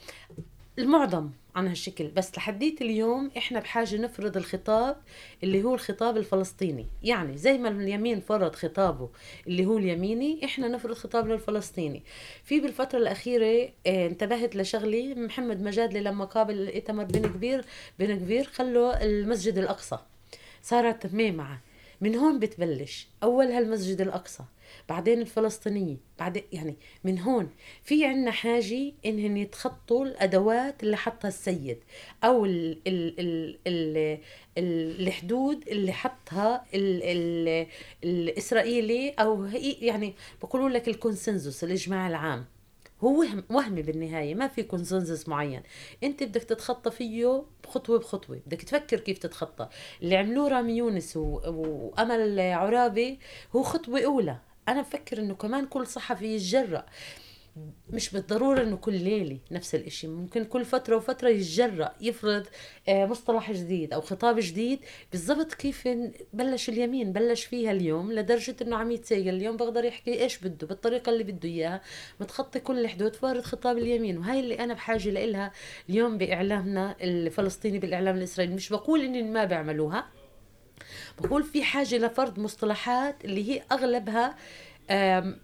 [0.79, 4.97] المعظم عن هالشكل بس لحديت اليوم إحنا بحاجة نفرض الخطاب
[5.43, 6.87] اللي هو الخطاب الفلسطيني.
[7.03, 9.09] يعني زي ما اليمين فرض خطابه
[9.47, 12.03] اللي هو اليميني إحنا نفرض خطابنا الفلسطيني
[12.45, 17.65] في بالفترة الأخيرة آه انتبهت لشغلي محمد مجادلي لما قابل إتمر بن كبير
[17.99, 19.99] بن كبير خلوا المسجد الأقصى.
[20.62, 21.61] صارت ميمعة.
[22.01, 23.09] من هون بتبلش.
[23.23, 24.43] أولها المسجد الأقصى.
[24.89, 27.51] بعدين الفلسطينية بعدين يعني من هون
[27.83, 31.79] في عنا حاجة إنهم يتخطوا الأدوات اللي حطها السيد
[32.25, 34.19] أو ال ال ال ال
[34.59, 37.67] ال الحدود اللي حطها ال ال
[38.05, 39.45] الإسرائيلي أو
[39.81, 42.45] يعني بقولوا لك الكونسنسوس الإجماع العام.
[43.05, 45.62] هو وهم وهمي بالنهاية ما في كونسنسس معين.
[46.03, 49.69] أنت بدك تتخطى فيه خطوه بخطوة بدك تفكر كيف تتخطى.
[50.03, 51.17] اللي عملوه رامي يونس.
[51.17, 53.19] وأمل عرابي
[53.57, 54.39] هو خطوة أولى.
[54.68, 56.87] أنا بفكر إنه كمان كل صحفي يتجرأ.
[57.90, 62.46] مش بالضرورة إنه كل ليلة نفس الإشي ممكن كل فترة وفترة يتجرأ يفرض
[62.88, 64.79] آه، مصطلح جديد أو خطاب جديد.
[65.12, 65.88] بالضبط كيف
[66.33, 71.11] بلش اليمين بلش فيها اليوم لدرجة إنه عم يتسيق اليوم بقدر يحكي إيش بده بالطريقة
[71.11, 71.81] اللي بده إياها
[72.20, 74.18] متخطي كل الحدود فارض خطاب اليمين.
[74.18, 75.52] وهي اللي أنا بحاجة لإلها
[75.90, 78.55] اليوم بإعلامنا الفلسطيني بالإعلام الإسرائيلي.
[78.55, 80.07] مش بقول إني ما بيعملوها
[81.21, 84.37] بقول في حاجة لفرض مصطلحات اللي هي أغلبها
[84.91, 85.35] آه،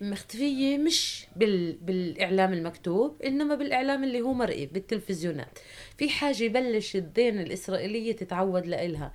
[0.00, 1.72] مختفية مش بال...
[1.72, 5.58] بالإعلام المكتوب إنما بالإعلام اللي هو مرئي بالتلفزيونات.
[5.98, 9.12] في حاجة يبلش الدين الإسرائيلية تتعود لإلها.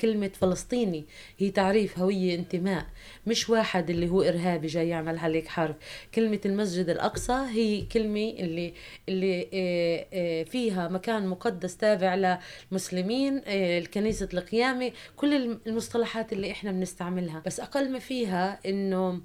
[0.00, 1.04] كلمة فلسطيني
[1.38, 2.86] هي تعريف هوية انتماء
[3.26, 5.76] مش واحد اللي هو إرهابي جاي يعمل عليك حرب.
[6.14, 8.74] كلمة المسجد الأقصى هي كلمة اللي
[9.08, 12.38] اللي آه، آه، فيها مكان مقدس تابع
[12.72, 17.42] للمسلمين الكنيسة القيامة كل المصطلحات اللي إحنا بنستعملها.
[17.46, 19.20] بس أقل ما فيها إنه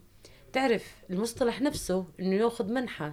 [0.54, 3.12] تعرف المصطلح نفسه إنه يأخذ منحى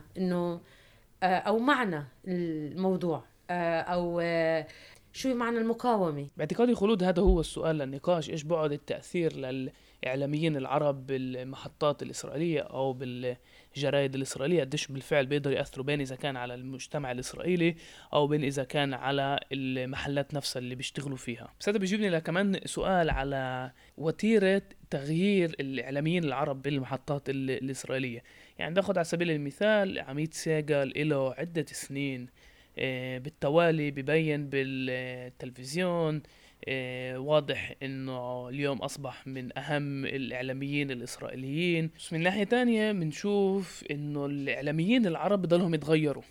[1.22, 3.80] آه، أو معنى الموضوع آه،
[4.22, 4.66] آه،
[5.12, 12.02] شو معنى المقاومة؟ باعتقادي خلود هذا هو السؤال للنقاش إيش بعد التأثير للإعلاميين العرب بالمحطات
[12.02, 17.76] الإسرائيلية أو بالجرايد الإسرائيلية؟ قديش بالفعل بيقدروا يأثروا بين إذا كان على المجتمع الإسرائيلي
[18.12, 21.52] أو بين إذا كان على المحلات نفسها اللي بيشتغلوا فيها.
[21.60, 28.22] بس هذا بيجيبني لكمان سؤال على وتيرة تغيير الإعلاميين العرب بالمحطات الإسرائيلية.
[28.58, 32.28] يعني ناخد على سبيل المثال عميد سيجل له عدة سنين
[32.76, 36.22] بالتوالي ببين بالتلفزيون
[36.68, 41.90] آه، واضح إنه اليوم أصبح من أهم الإعلاميين الإسرائيليين.
[41.98, 46.22] بس من ناحية تانية بنشوف إنه الإعلاميين العرب بضلهم يتغيروا.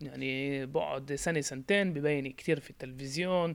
[0.00, 3.54] يعني بعد سنة سنتين ببين كتير في التلفزيون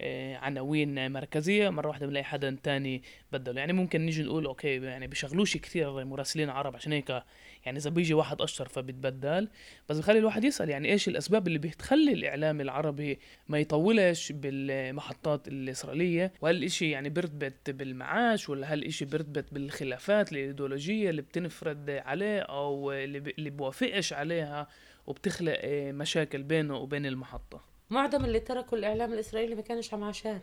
[0.00, 3.60] آه، عناوين مركزية مرة واحدة بنلاقي حدا تاني بدله.
[3.60, 7.22] يعني ممكن نيجي نقول أوكي يعني بيشغلوش كتير مراسلين عرب عشان هيك
[7.66, 9.48] يعني إذا بيجي واحد أشطر فبتبدل.
[9.88, 16.32] بس بخلي الواحد يسأل يعني إيش الأسباب اللي بتخلي الإعلام العربي ما يطولش بالمحطات الإسرائيلية؟
[16.40, 22.92] وهل الاشي يعني بيرتبط بالمعاش؟ ولا هل الاشي بيرتبط بالخلافات الإيديولوجية اللي بتنفرد عليه أو
[22.92, 24.68] اللي بوافقش عليها
[25.06, 30.42] وبتخلق مشاكل بينه وبين المحطة؟ معظم اللي تركوا الإعلام الإسرائيلي ما كانش على معاشات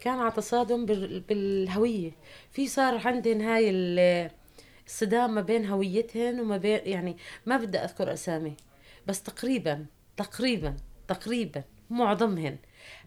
[0.00, 0.86] كان على تصادم
[1.28, 2.10] بالهوية.
[2.52, 3.70] في صار عندهم هاي
[4.86, 8.56] الصدام ما بين هويتهن وما بين يعني ما بدي أذكر أسامي
[9.06, 10.76] بس تقريبا تقريبا
[11.08, 12.56] تقريبا معظمهن.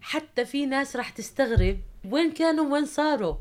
[0.00, 3.34] حتى في ناس راح تستغرب وين كانوا وين صاروا.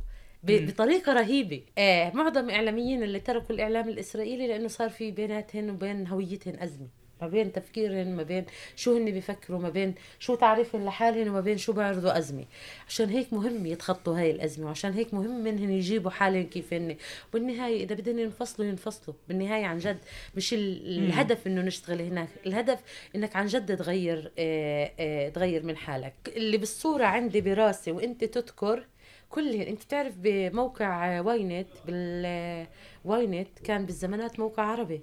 [0.44, 1.62] بطريقة رهيبة.
[1.78, 6.88] آه معظم الإعلاميين اللي تركوا الإعلام الإسرائيلي لأنه صار في بيناتهن وبين هويتهن أزمة.
[7.22, 11.58] ما بين تفكيرهم ما بين شو هن بيفكروا ما بين شو تعريفهم لحالهم وما بين
[11.58, 12.46] شو بيعرضوا أزمة.
[12.88, 16.96] عشان هيك مهم يتخطوا هاي الأزمة وعشان هيك مهم منهم يجيبوا حالهم كيف هن
[17.34, 19.16] بالنهاية إذا بدهم ينفصلوا ينفصلوا.
[19.28, 19.98] بالنهاية عن جد
[20.36, 22.80] مش الهدف إنه نشتغل هناك الهدف
[23.16, 26.14] إنك عن جد تغير آه آه تغير من حالك.
[26.28, 28.86] اللي بالصورة عندي براسي وأنت تذكر
[29.30, 35.02] كلهن إنت بتعرف بموقع واينت بالواينت كان بالزمانات موقع عربي.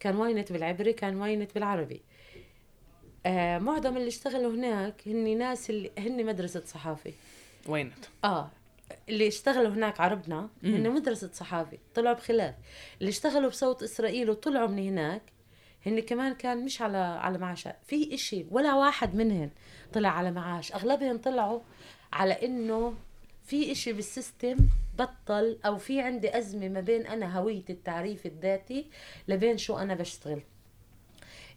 [0.00, 2.00] كان واينت بالعبري كان واينت بالعربي.
[3.26, 7.12] آه معظم اللي اشتغلوا هناك هن ناس اللي هن مدرسة صحافة
[7.66, 8.04] واينت.
[8.24, 8.50] آه
[9.08, 12.54] اللي اشتغلوا هناك عربنا هن مدرسة صحافة طلعوا بخلاف.
[13.00, 15.22] اللي اشتغلوا بصوت إسرائيل وطلعوا من هناك
[15.86, 19.50] هن كمان كان مش على على معاشات في إشي ولا واحد منهن
[19.92, 20.72] طلع على معاش.
[20.72, 21.60] أغلبهم طلعوا
[22.12, 22.94] على إنه
[23.44, 24.56] في إشي بال system
[24.98, 28.86] بطل أو في عندي أزمة ما بين أنا هوية التعريف الذاتي
[29.28, 30.42] لبين شو أنا بشتغل.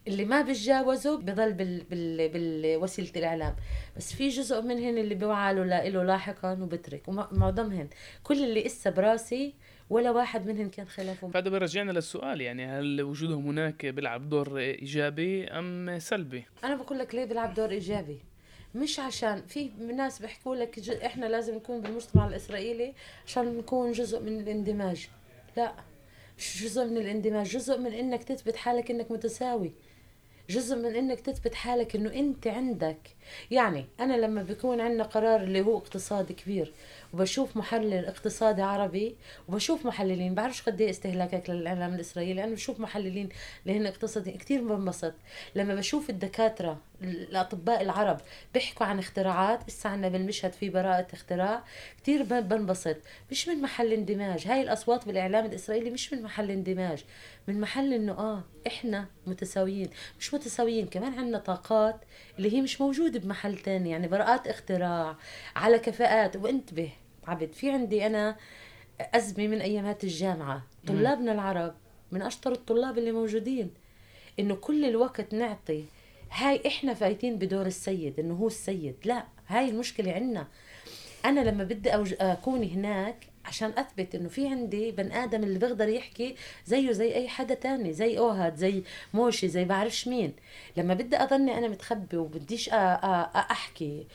[0.08, 1.84] اللي ما بتجاوزه بضل بال...
[1.84, 2.28] بال...
[2.28, 3.56] بالوسيلة الإعلام.
[3.96, 7.08] بس في جزء منهن اللي بيوعلوا له لاحقا وبترك.
[7.08, 7.88] ومعظمهن
[8.22, 9.54] كل اللي إسا براسي
[9.90, 15.48] ولا واحد منهم كان خلافه هذا بيرجعنا للسؤال يعني هل وجودهم هناك بيلعب دور إيجابي
[15.48, 18.18] أم سلبي؟ أنا بقول لك ليه بيلعب دور إيجابي؟
[18.74, 22.94] مش عشان في ناس بيحكوا لك إحنا لازم نكون بالمجتمع الإسرائيلي
[23.26, 25.08] عشان نكون جزء من الاندماج.
[25.56, 25.72] لا
[26.38, 29.72] مش جزء من الاندماج جزء من إنك تثبت حالك إنك متساوي.
[30.50, 33.16] جزء من إنك تثبت حالك إنه أنت عندك
[33.50, 36.72] يعني أنا لما بيكون عندنا قرار اللي هو اقتصادي كبير
[37.12, 39.16] وبشوف محلل اقتصادي عربي
[39.48, 43.28] وبشوف محللين بعرفش قد إيه استهلاكك للإعلام الإسرائيلي أنا بشوف محللين
[43.66, 45.14] اللي هن اقتصادي كثير بنبسط
[45.54, 48.20] لما بشوف الدكاترة الأطباء العرب
[48.54, 51.64] بيحكوا عن اختراعات لسه عنا بالمشهد في براءة اختراع
[52.02, 52.96] كثير بنبسط.
[53.30, 54.46] مش من محل اندماج.
[54.46, 57.04] هاي الأصوات بالإعلام الإسرائيلي مش من محل اندماج.
[57.48, 59.90] من محل إنه آه إحنا متساويين.
[60.20, 61.96] مش متساويين كمان عندنا طاقات
[62.38, 63.11] اللي هي مش موجودة.
[63.18, 65.16] بمحل تاني يعني براءات اختراع
[65.56, 66.36] على كفاءات.
[66.36, 66.90] وانتبه
[67.26, 68.36] عبد في عندي أنا
[69.00, 70.62] أزمة من ايامات الجامعة.
[70.86, 71.74] طلابنا العرب
[72.12, 73.70] من أشطر الطلاب اللي موجودين
[74.38, 75.84] إنه كل الوقت نعطي.
[76.30, 78.96] هاي إحنا فايتين بدور السيد إنه هو السيد.
[79.04, 80.46] لا هاي المشكلة عندنا
[81.24, 82.14] أنا لما بدي أوج...
[82.20, 87.28] أكون هناك عشان أثبت إنه في عندي بني آدم اللي بيقدر يحكي زيه زي أي
[87.28, 88.82] حدا تاني زي اوهد زي
[89.14, 90.32] موشي زي بعرفش مين
[90.76, 92.68] لما بدي أظني أنا متخبي وبديش.
[92.68, 94.06] أحكي.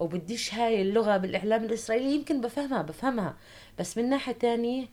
[0.00, 3.36] وبديش هاي اللغة بالإعلام الإسرائيلي يمكن بفهمها بفهمها
[3.78, 4.86] بس من ناحية تانية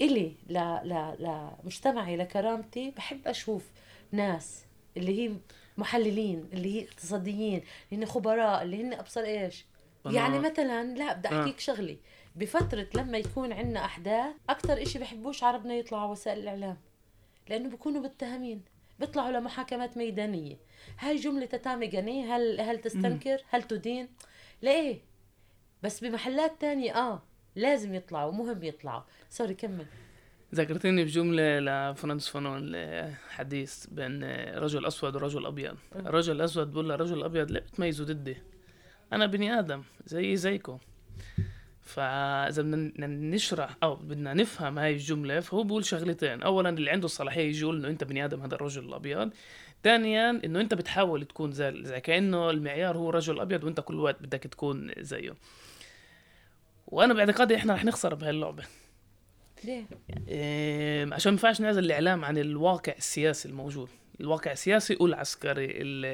[0.00, 0.58] إلي ل...
[0.84, 1.14] ل...
[1.18, 3.64] لمجتمعي لكرامتي بحب أشوف
[4.12, 4.64] ناس
[4.96, 5.32] اللي هي
[5.78, 9.64] محللين اللي هي اقتصاديين اللي هن خبراء اللي هن أبصر إيش
[10.06, 11.60] يعني مثلا لا بدي أحكيك آه.
[11.60, 11.96] شغله
[12.38, 16.76] بفترة لما يكون عندنا أحداث أكثر إشي بحبوش عربنا يطلعوا وسائل الإعلام
[17.48, 18.62] لأنه بيكونوا متهمين
[19.00, 20.56] بيطلعوا لمحاكمات ميدانية.
[20.98, 24.08] هاي جملة تتامة جنية هل هل تستنكر؟ هل تدين؟
[24.62, 25.00] ليه
[25.82, 27.22] بس بمحلات تانية آه
[27.56, 29.02] لازم يطلعوا مهم يطلعوا.
[29.30, 29.86] sorry كمل.
[30.54, 32.76] ذكرتني بجملة لفرانس فانون
[33.28, 34.24] حديث بين
[34.54, 35.76] رجل أسود ورجل أبيض.
[35.96, 38.36] الرجل الأسود بقول للرجل الأبيض ليه بتميزوا ضدي؟
[39.12, 40.78] أنا بني آدم زي زيكم.
[41.88, 46.42] فإذا بدنا نشرح أو بدنا نفهم هاي الجملة فهو بيقول شغلتين.
[46.42, 49.30] اولا اللي عنده الصلاحيه يجي يقول إنه أنت بني آدم هذا الرجل الأبيض.
[49.84, 54.22] ثانيا إنه أنت بتحاول تكون زي, زي كأنه المعيار هو رجل أبيض وأنت كل وقت
[54.22, 55.34] بدك تكون زيه.
[56.86, 58.64] وأنا باعتقادي إحنا رح نخسر بهاي اللعبه
[59.64, 59.84] ليه؟
[60.28, 63.88] إيه عشان ما ينفعش نعزل الإعلام عن الواقع السياسي الموجود.
[64.20, 65.68] الواقع السياسي والعسكري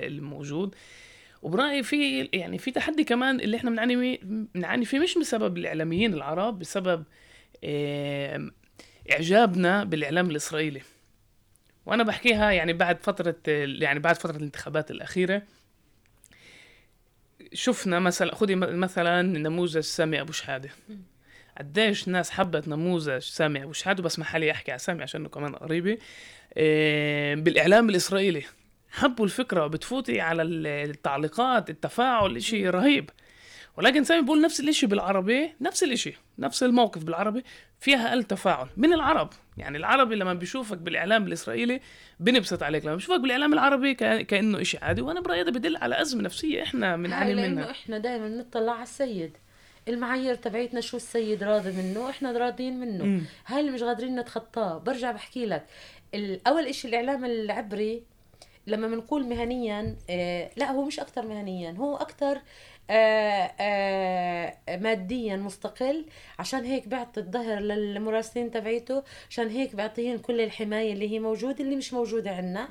[0.07, 0.75] الموجود.
[1.45, 4.21] وبرأيي في يعني في تحدي كمان اللي إحنا بنعاني
[4.55, 7.05] بنعاني فيه مش بسبب الإعلاميين العرب بسبب
[9.13, 10.83] إعجابنا بالإعلام الإسرائيلي.
[11.87, 15.43] وأنا بحكيها يعني بعد فترة يعني بعد فترة الانتخابات الأخيرة.
[17.53, 20.71] شفنا مثلا خذي مثلا نموذج سامي أبو شحاده
[21.59, 25.55] قديش ناس حبت نموذج سامي أبو شحاده بس ما حالي احكي على سامي عشان كمان
[25.55, 25.99] قريبة.
[27.37, 28.43] بالإعلام الإسرائيلي.
[28.95, 33.11] حبوا الفكرة بتفوتي على التعليقات التفاعل شيء رهيب.
[33.77, 37.45] ولكن سامي بقول نفس الإشي بالعربي نفس الإشي نفس الموقف بالعربي
[37.81, 38.67] فيها أقل تفاعل.
[38.77, 41.81] من العرب يعني العربي لما بيشوفك بالإعلام الإسرائيلي
[42.21, 42.85] بنبسط عليك.
[42.85, 46.97] لما بيشوفك بالإعلام العربي كأنه إشي عادي وأنا برأيي هذا بدل على أزمة نفسية إحنا
[46.97, 47.71] بنعاني منها.
[47.71, 49.37] إحنا دائما بنطلع على السيد.
[49.89, 53.23] المعايير تبعيتنا شو السيد راضي منه؟ إحنا راضيين منه.
[53.47, 54.79] هاي اللي مش قادرين نتخطاه.
[54.79, 55.67] برجع بحكي لك.
[56.47, 58.03] أول إشي الإعلام العبري
[58.67, 62.41] لما بنقول مهنيا آه لا هو مش أكثر مهنيا هو أكثر
[64.81, 66.07] ماديا مستقل.
[66.39, 71.77] عشان هيك بيعطي الظهر للمراسلين تبعيته عشان هيك بيعطيهم كل الحماية اللي هي موجودة اللي
[71.77, 72.69] مش موجودة عندنا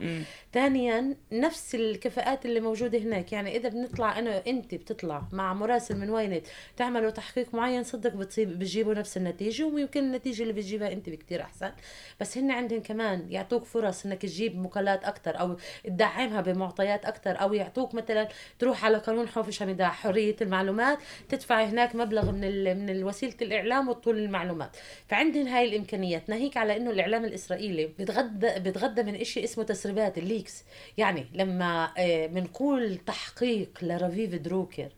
[0.53, 3.31] ثانيا نفس الكفاءات اللي موجودة هناك.
[3.33, 6.45] يعني إذا بنطلع أنا انت بتطلع مع مراسل من وينت
[6.77, 11.71] تعملوا تحقيق معين صدق بتصيب بتجيبوا نفس النتيجة ويمكن النتيجة اللي بتجيبها انت بكتير أحسن.
[12.19, 17.53] بس هن عندهم كمان يعطوك فرص إنك تجيب مقالات أكثر أو تدعمها بمعطيات أكثر أو
[17.53, 18.27] يعطوك مثلا
[18.59, 20.97] تروح على قانون حوفش مداح حرية المعلومات
[21.29, 24.77] تدفع هناك مبلغ من من وسيلة الإعلام وطول المعلومات.
[25.07, 26.29] فعندهم هاي الإمكانيات.
[26.29, 30.63] ناهيك على إنه الإعلام الإسرائيلي بتغدى بتغدى من شيء اسمه تسريبات الليكس.
[30.97, 31.93] يعني لما
[32.27, 34.89] بنقول آه، تحقيق لرافيف دروكر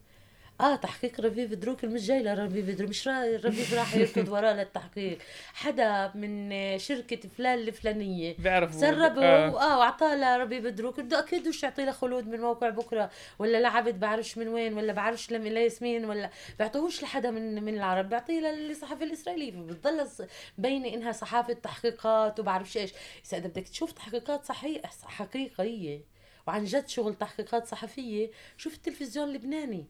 [0.61, 5.17] آه تحقيق رفيف دروكل مش جاي لرفيف دروكل مش رفيف راح يركض وراه للتحقيق
[5.53, 11.63] حدا من شركة فلان الفلانية بيعرف سربه آه, آه واعطاه لرفيف دروكل بده أكيد وش
[11.63, 16.29] يعطي له خلود من موقع بكرة ولا لعبد بعرفش من وين ولا بعرفش لياسمين ولا
[16.57, 18.09] بيعطوهوش لحدا من من العرب.
[18.09, 19.51] بيعطيه للصحافه الإسرائيلية.
[19.51, 20.07] فبتضل
[20.57, 22.93] بينه إنها صحافة تحقيقات وبعرفش إيش.
[23.33, 26.01] إذا بدك تشوف تحقيقات صحيحه حقيقية.
[26.47, 28.31] وعن جد شغل تحقيقات صحفية.
[28.57, 29.85] شوف التلفزيون اللبناني.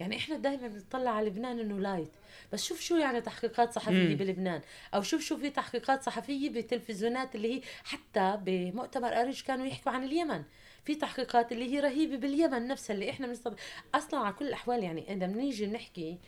[0.00, 2.10] يعني إحنا دائما بنطلع على لبنان إنه لايت
[2.52, 4.16] بس شوف شو يعني تحقيقات صحفية مم.
[4.16, 4.60] بلبنان.
[4.94, 10.04] أو شوف شو في تحقيقات صحفية بتلفزيونات اللي هي حتى بمؤتمر أريج كانوا يحكوا عن
[10.04, 10.42] اليمن.
[10.84, 13.58] في تحقيقات اللي هي رهيبة باليمن نفسها اللي إحنا بنستطيع
[13.94, 16.18] أصلا على كل الأحوال يعني إذا بنيجي نحكي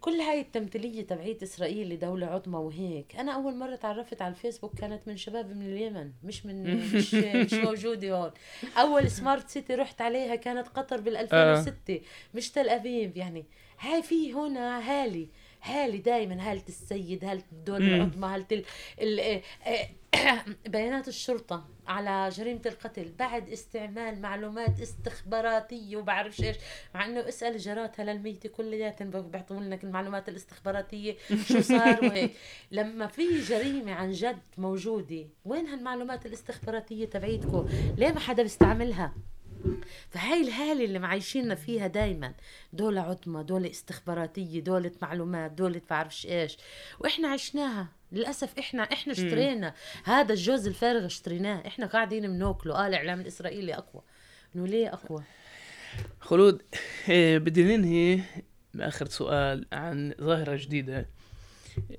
[0.00, 3.16] كل هاي التمثيلية تبعيت إسرائيل لدولة عظمى وهيك.
[3.16, 7.52] أنا أول مرة تعرفت على الفيسبوك كانت من شباب من اليمن مش من مش, مش
[7.54, 8.30] موجودة هون.
[8.76, 12.00] أول سمارت سيتي رحت عليها كانت قطر بال 2006 آه.
[12.34, 13.16] مش تل أبيب.
[13.16, 13.44] يعني
[13.80, 15.28] هاي في هنا هالي
[15.62, 19.42] هالي دائما هالة السيد هالة الدول العظمى هالة
[20.68, 26.56] بيانات الشرطة على جريمة القتل بعد استعمال معلومات استخباراتية وبعرفش إيش
[26.94, 31.16] مع إنه اسأل جراتها للميتة كلياتهم بيعطوا لك المعلومات الاستخباراتية
[31.48, 32.32] شو صار وهيك.
[32.70, 39.14] لما في جريمة عن جد موجودة وين هالمعلومات الاستخباراتية تبعيتكم ليه ما حدا بيستعملها؟
[40.10, 42.34] فهاي الهالة اللي معيشيننا فيها دايما
[42.72, 46.56] دولة عظمى دولة استخباراتية دولة معلومات دولة بعرفش إيش.
[47.00, 47.88] وإحنا عشناها.
[48.12, 49.74] للأسف إحنا إحنا اشترينا.
[50.04, 51.66] هذا الجوز الفارغ اشتريناه.
[51.66, 52.74] إحنا قاعدين بناكله.
[52.74, 54.02] آه الإعلام الإسرائيلي أقوى.
[54.56, 55.22] إنه ليه أقوى؟
[56.20, 56.62] خلود
[57.08, 58.20] إيه بدي ننهي
[58.74, 61.08] بآخر سؤال عن ظاهرة جديدة.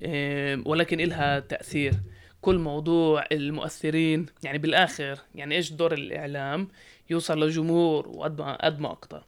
[0.02, 1.92] إيه ولكن إلها تأثير.
[2.40, 6.68] كل موضوع المؤثرين يعني بالآخر يعني إيش دور الإعلام؟
[7.10, 9.26] يوصل لجمهور وقد ما قد ما أكتر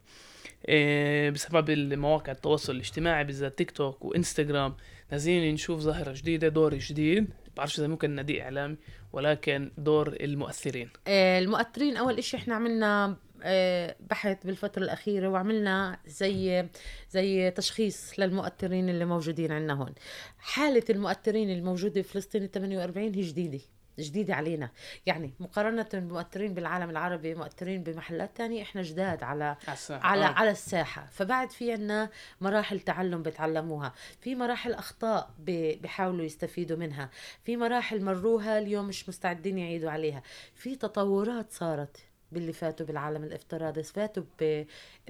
[0.68, 4.74] إيه بسبب المواقع التواصل الاجتماعي بالذات تيك توك وإنستغرام.
[5.12, 7.30] نازلين نشوف ظاهرة جديدة دور جديد.
[7.56, 8.76] بعرفش إذا ممكن نادي إعلامي
[9.12, 10.90] ولكن دور المؤثرين.
[11.06, 16.68] آه، المؤثرين أول إشي إحنا عملنا آه، بحث بالفترة الأخيرة وعملنا زي
[17.10, 19.94] زي تشخيص للمؤثرين اللي موجودين عندنا هون.
[20.38, 23.60] حالة المؤثرين الموجودة في فلسطين ال 48 هي جديدة.
[23.98, 24.70] جديدة علينا.
[25.06, 29.56] يعني مقارنة بالمؤثرين بالعالم العربي مؤثرين بمحلات تانية إحنا جداد على
[29.90, 30.28] على آه.
[30.28, 31.08] على الساحة.
[31.10, 33.92] فبعد في عنا مراحل تعلم بتعلموها.
[34.20, 37.10] في مراحل أخطاء ب- بيحاولوا يستفيدوا منها.
[37.44, 40.22] في مراحل مروها اليوم مش مستعدين يعيدوا عليها.
[40.54, 41.96] في تطورات صارت.
[42.32, 44.22] باللي فاتوا بالعالم الإفتراضي فاتوا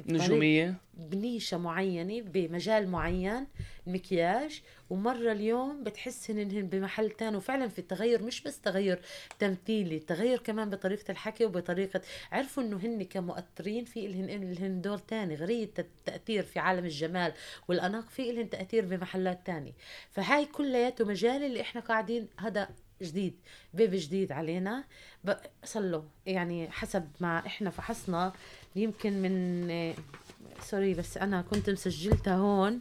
[0.09, 0.75] نجومية.
[0.95, 3.47] بنيشة معينة بمجال معين
[3.87, 4.62] مكياج.
[4.91, 9.01] ومرة اليوم بتحس انهن بمحل تاني وفعلا في تغير مش بس تغير
[9.39, 12.01] تمثيلي تغير كمان بطريقة الحكي وبطريقة
[12.33, 15.35] عرفوا إنه هن كمؤثرين في إلهن إلهن دور تاني.
[15.35, 17.33] غير التأثير في عالم الجمال
[17.68, 19.75] والأناق في إلهن تأثير بمحلات تاني.
[20.11, 22.68] فهاي كلياته مجال اللي إحنا قاعدين هذا
[23.03, 23.35] جديد
[23.75, 24.85] بيبي جديد علينا.
[25.65, 28.33] صار له يعني حسب ما إحنا فحصنا
[28.77, 29.95] يمكن من آه،
[30.63, 32.81] سوري بس أنا كنت مسجلتها هون.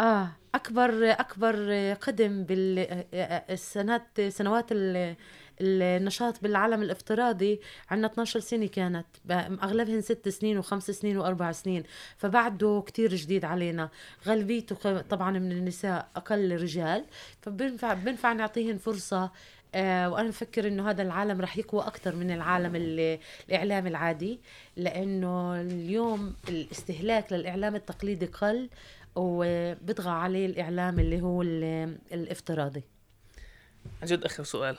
[0.00, 5.16] آه أكبر أكبر قدم بالسنوات سنوات ال-
[5.60, 9.06] النشاط بالعالم الافتراضي عندنا 12 سنة كانت.
[9.30, 11.82] أغلبهن ست سنين وخمس سنين وأربع سنين.
[12.16, 13.88] فبعده كتير جديد علينا.
[14.26, 17.04] غالبيته طبعا من النساء أقل رجال.
[17.42, 19.30] فبنفع بنفع نعطيهن فرصة
[19.76, 24.40] آه وأنا بفكر إنه هذا العالم رح يقوى أكثر من العالم ال- الإعلام العادي.
[24.76, 28.68] لأنه اليوم الاستهلاك للإعلام التقليدي قل
[29.16, 32.82] وبيطغى عليه الإعلام اللي هو ال- الإفتراضي.
[34.02, 34.76] عن جد آخر سؤال.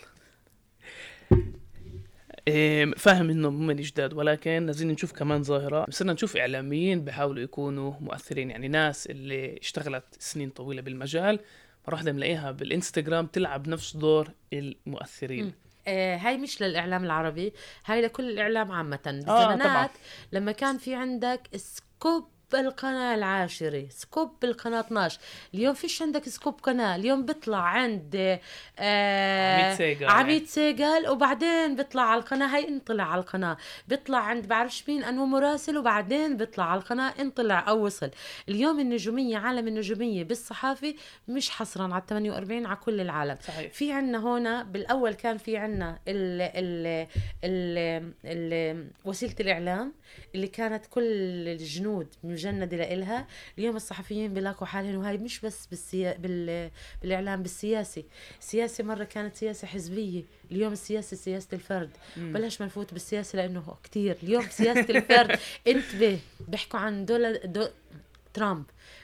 [2.97, 8.49] فاهم إنه هم جداد ولكن لازم نشوف كمان ظاهرة صرنا نشوف إعلاميين بيحاولوا يكونوا مؤثرين
[8.51, 11.39] يعني ناس اللي اشتغلت سنين طويلة بالمجال
[11.87, 15.51] مرة واحدة بنلاقيها بالإنستغرام تلعب نفس دور المؤثرين مم.
[15.87, 17.53] آه هاي مش للإعلام العربي
[17.85, 19.89] هاي لكل الإعلام عامة آه، بالزمانات طبعاً.
[20.31, 25.19] لما كان في عندك scoop القناة العاشرة scoop القناة 12
[25.53, 28.39] اليوم فيش عندك scoop قناة اليوم بيطلع عند
[28.79, 29.63] آه
[30.03, 31.05] عميت سيجال.
[31.05, 32.55] عميت وبعدين بيطلع على القناة.
[32.55, 33.57] هاي انطلع على القناة.
[33.87, 38.09] بيطلع عند بعرفش مين أنو مراسل وبعدين بيطلع على القناة انطلع أو وصل.
[38.49, 40.95] اليوم النجومية عالم النجومية بالصحافة
[41.27, 43.37] مش حصرا على 48 على كل العالم.
[43.47, 43.73] صحيح.
[43.73, 47.07] في عنا هنا بالأول كان في عنا ال ال
[47.43, 49.93] ال ال وسيلة الإعلام.
[50.35, 51.03] اللي كانت كل
[51.47, 53.27] الجنود مجنده لإلها.
[53.57, 56.17] اليوم الصحفيين بيلاقوا حالهم وهي مش بس بالسيا...
[56.17, 56.71] بال...
[57.01, 58.05] بالإعلام بالسياسي.
[58.39, 60.23] السياسة مرة كانت سياسة حزبية.
[60.51, 61.89] اليوم السياسة سياسة الفرد.
[62.17, 62.33] مم.
[62.33, 64.17] بلاش ما نفوت بالسياسة لأنه كتير.
[64.23, 65.39] اليوم سياسة الفرد.
[65.67, 67.67] انتبه بيحكوا عن دول دو...
[68.33, 68.63] ترامب.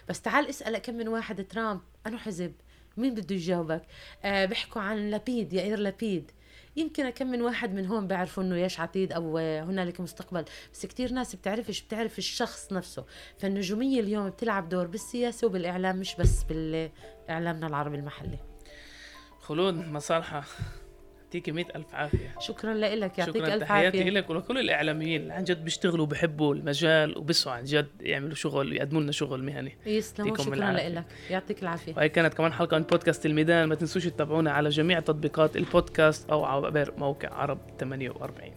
[0.09, 1.81] بس تعال اسأل كم من واحد ترامب.
[2.07, 2.51] انه حزب.
[2.97, 3.81] مين بده يجاوبك؟
[4.23, 6.31] آه بيحكوا عن لبيد يائير لبيد
[6.75, 11.11] يمكن كم من واحد من هون بيعرفوا إنه ياش عتيد أو هنالك مستقبل بس كتير
[11.11, 13.05] ناس بتعرفش بتعرف الشخص نفسه.
[13.39, 18.39] فالنجومية اليوم بتلعب دور بالسياسة وبالإعلام مش بس بالإعلامنا العربي المحلي.
[19.39, 20.43] خلود مصالحة.
[21.31, 22.35] يعطيكي مئة ألف عافية.
[22.39, 24.09] شكرا لك يعطيك شكرا ألف تحياتي عافية.
[24.09, 29.01] لك ولكل الإعلاميين اللي عن جد بيشتغلوا وبيحبوا المجال وبيسعوا عن جد يعملوا شغل ويقدموا
[29.01, 29.77] لنا شغل مهني.
[29.85, 30.71] يسلموا شكرا.
[30.71, 31.93] لك يعطيك العافية.
[31.97, 33.67] وهي كانت كمان حلقة من بودكاست الميدان.
[33.67, 38.53] ما تنسوش تتابعونا على جميع تطبيقات البودكاست أو عبر موقع عرب 48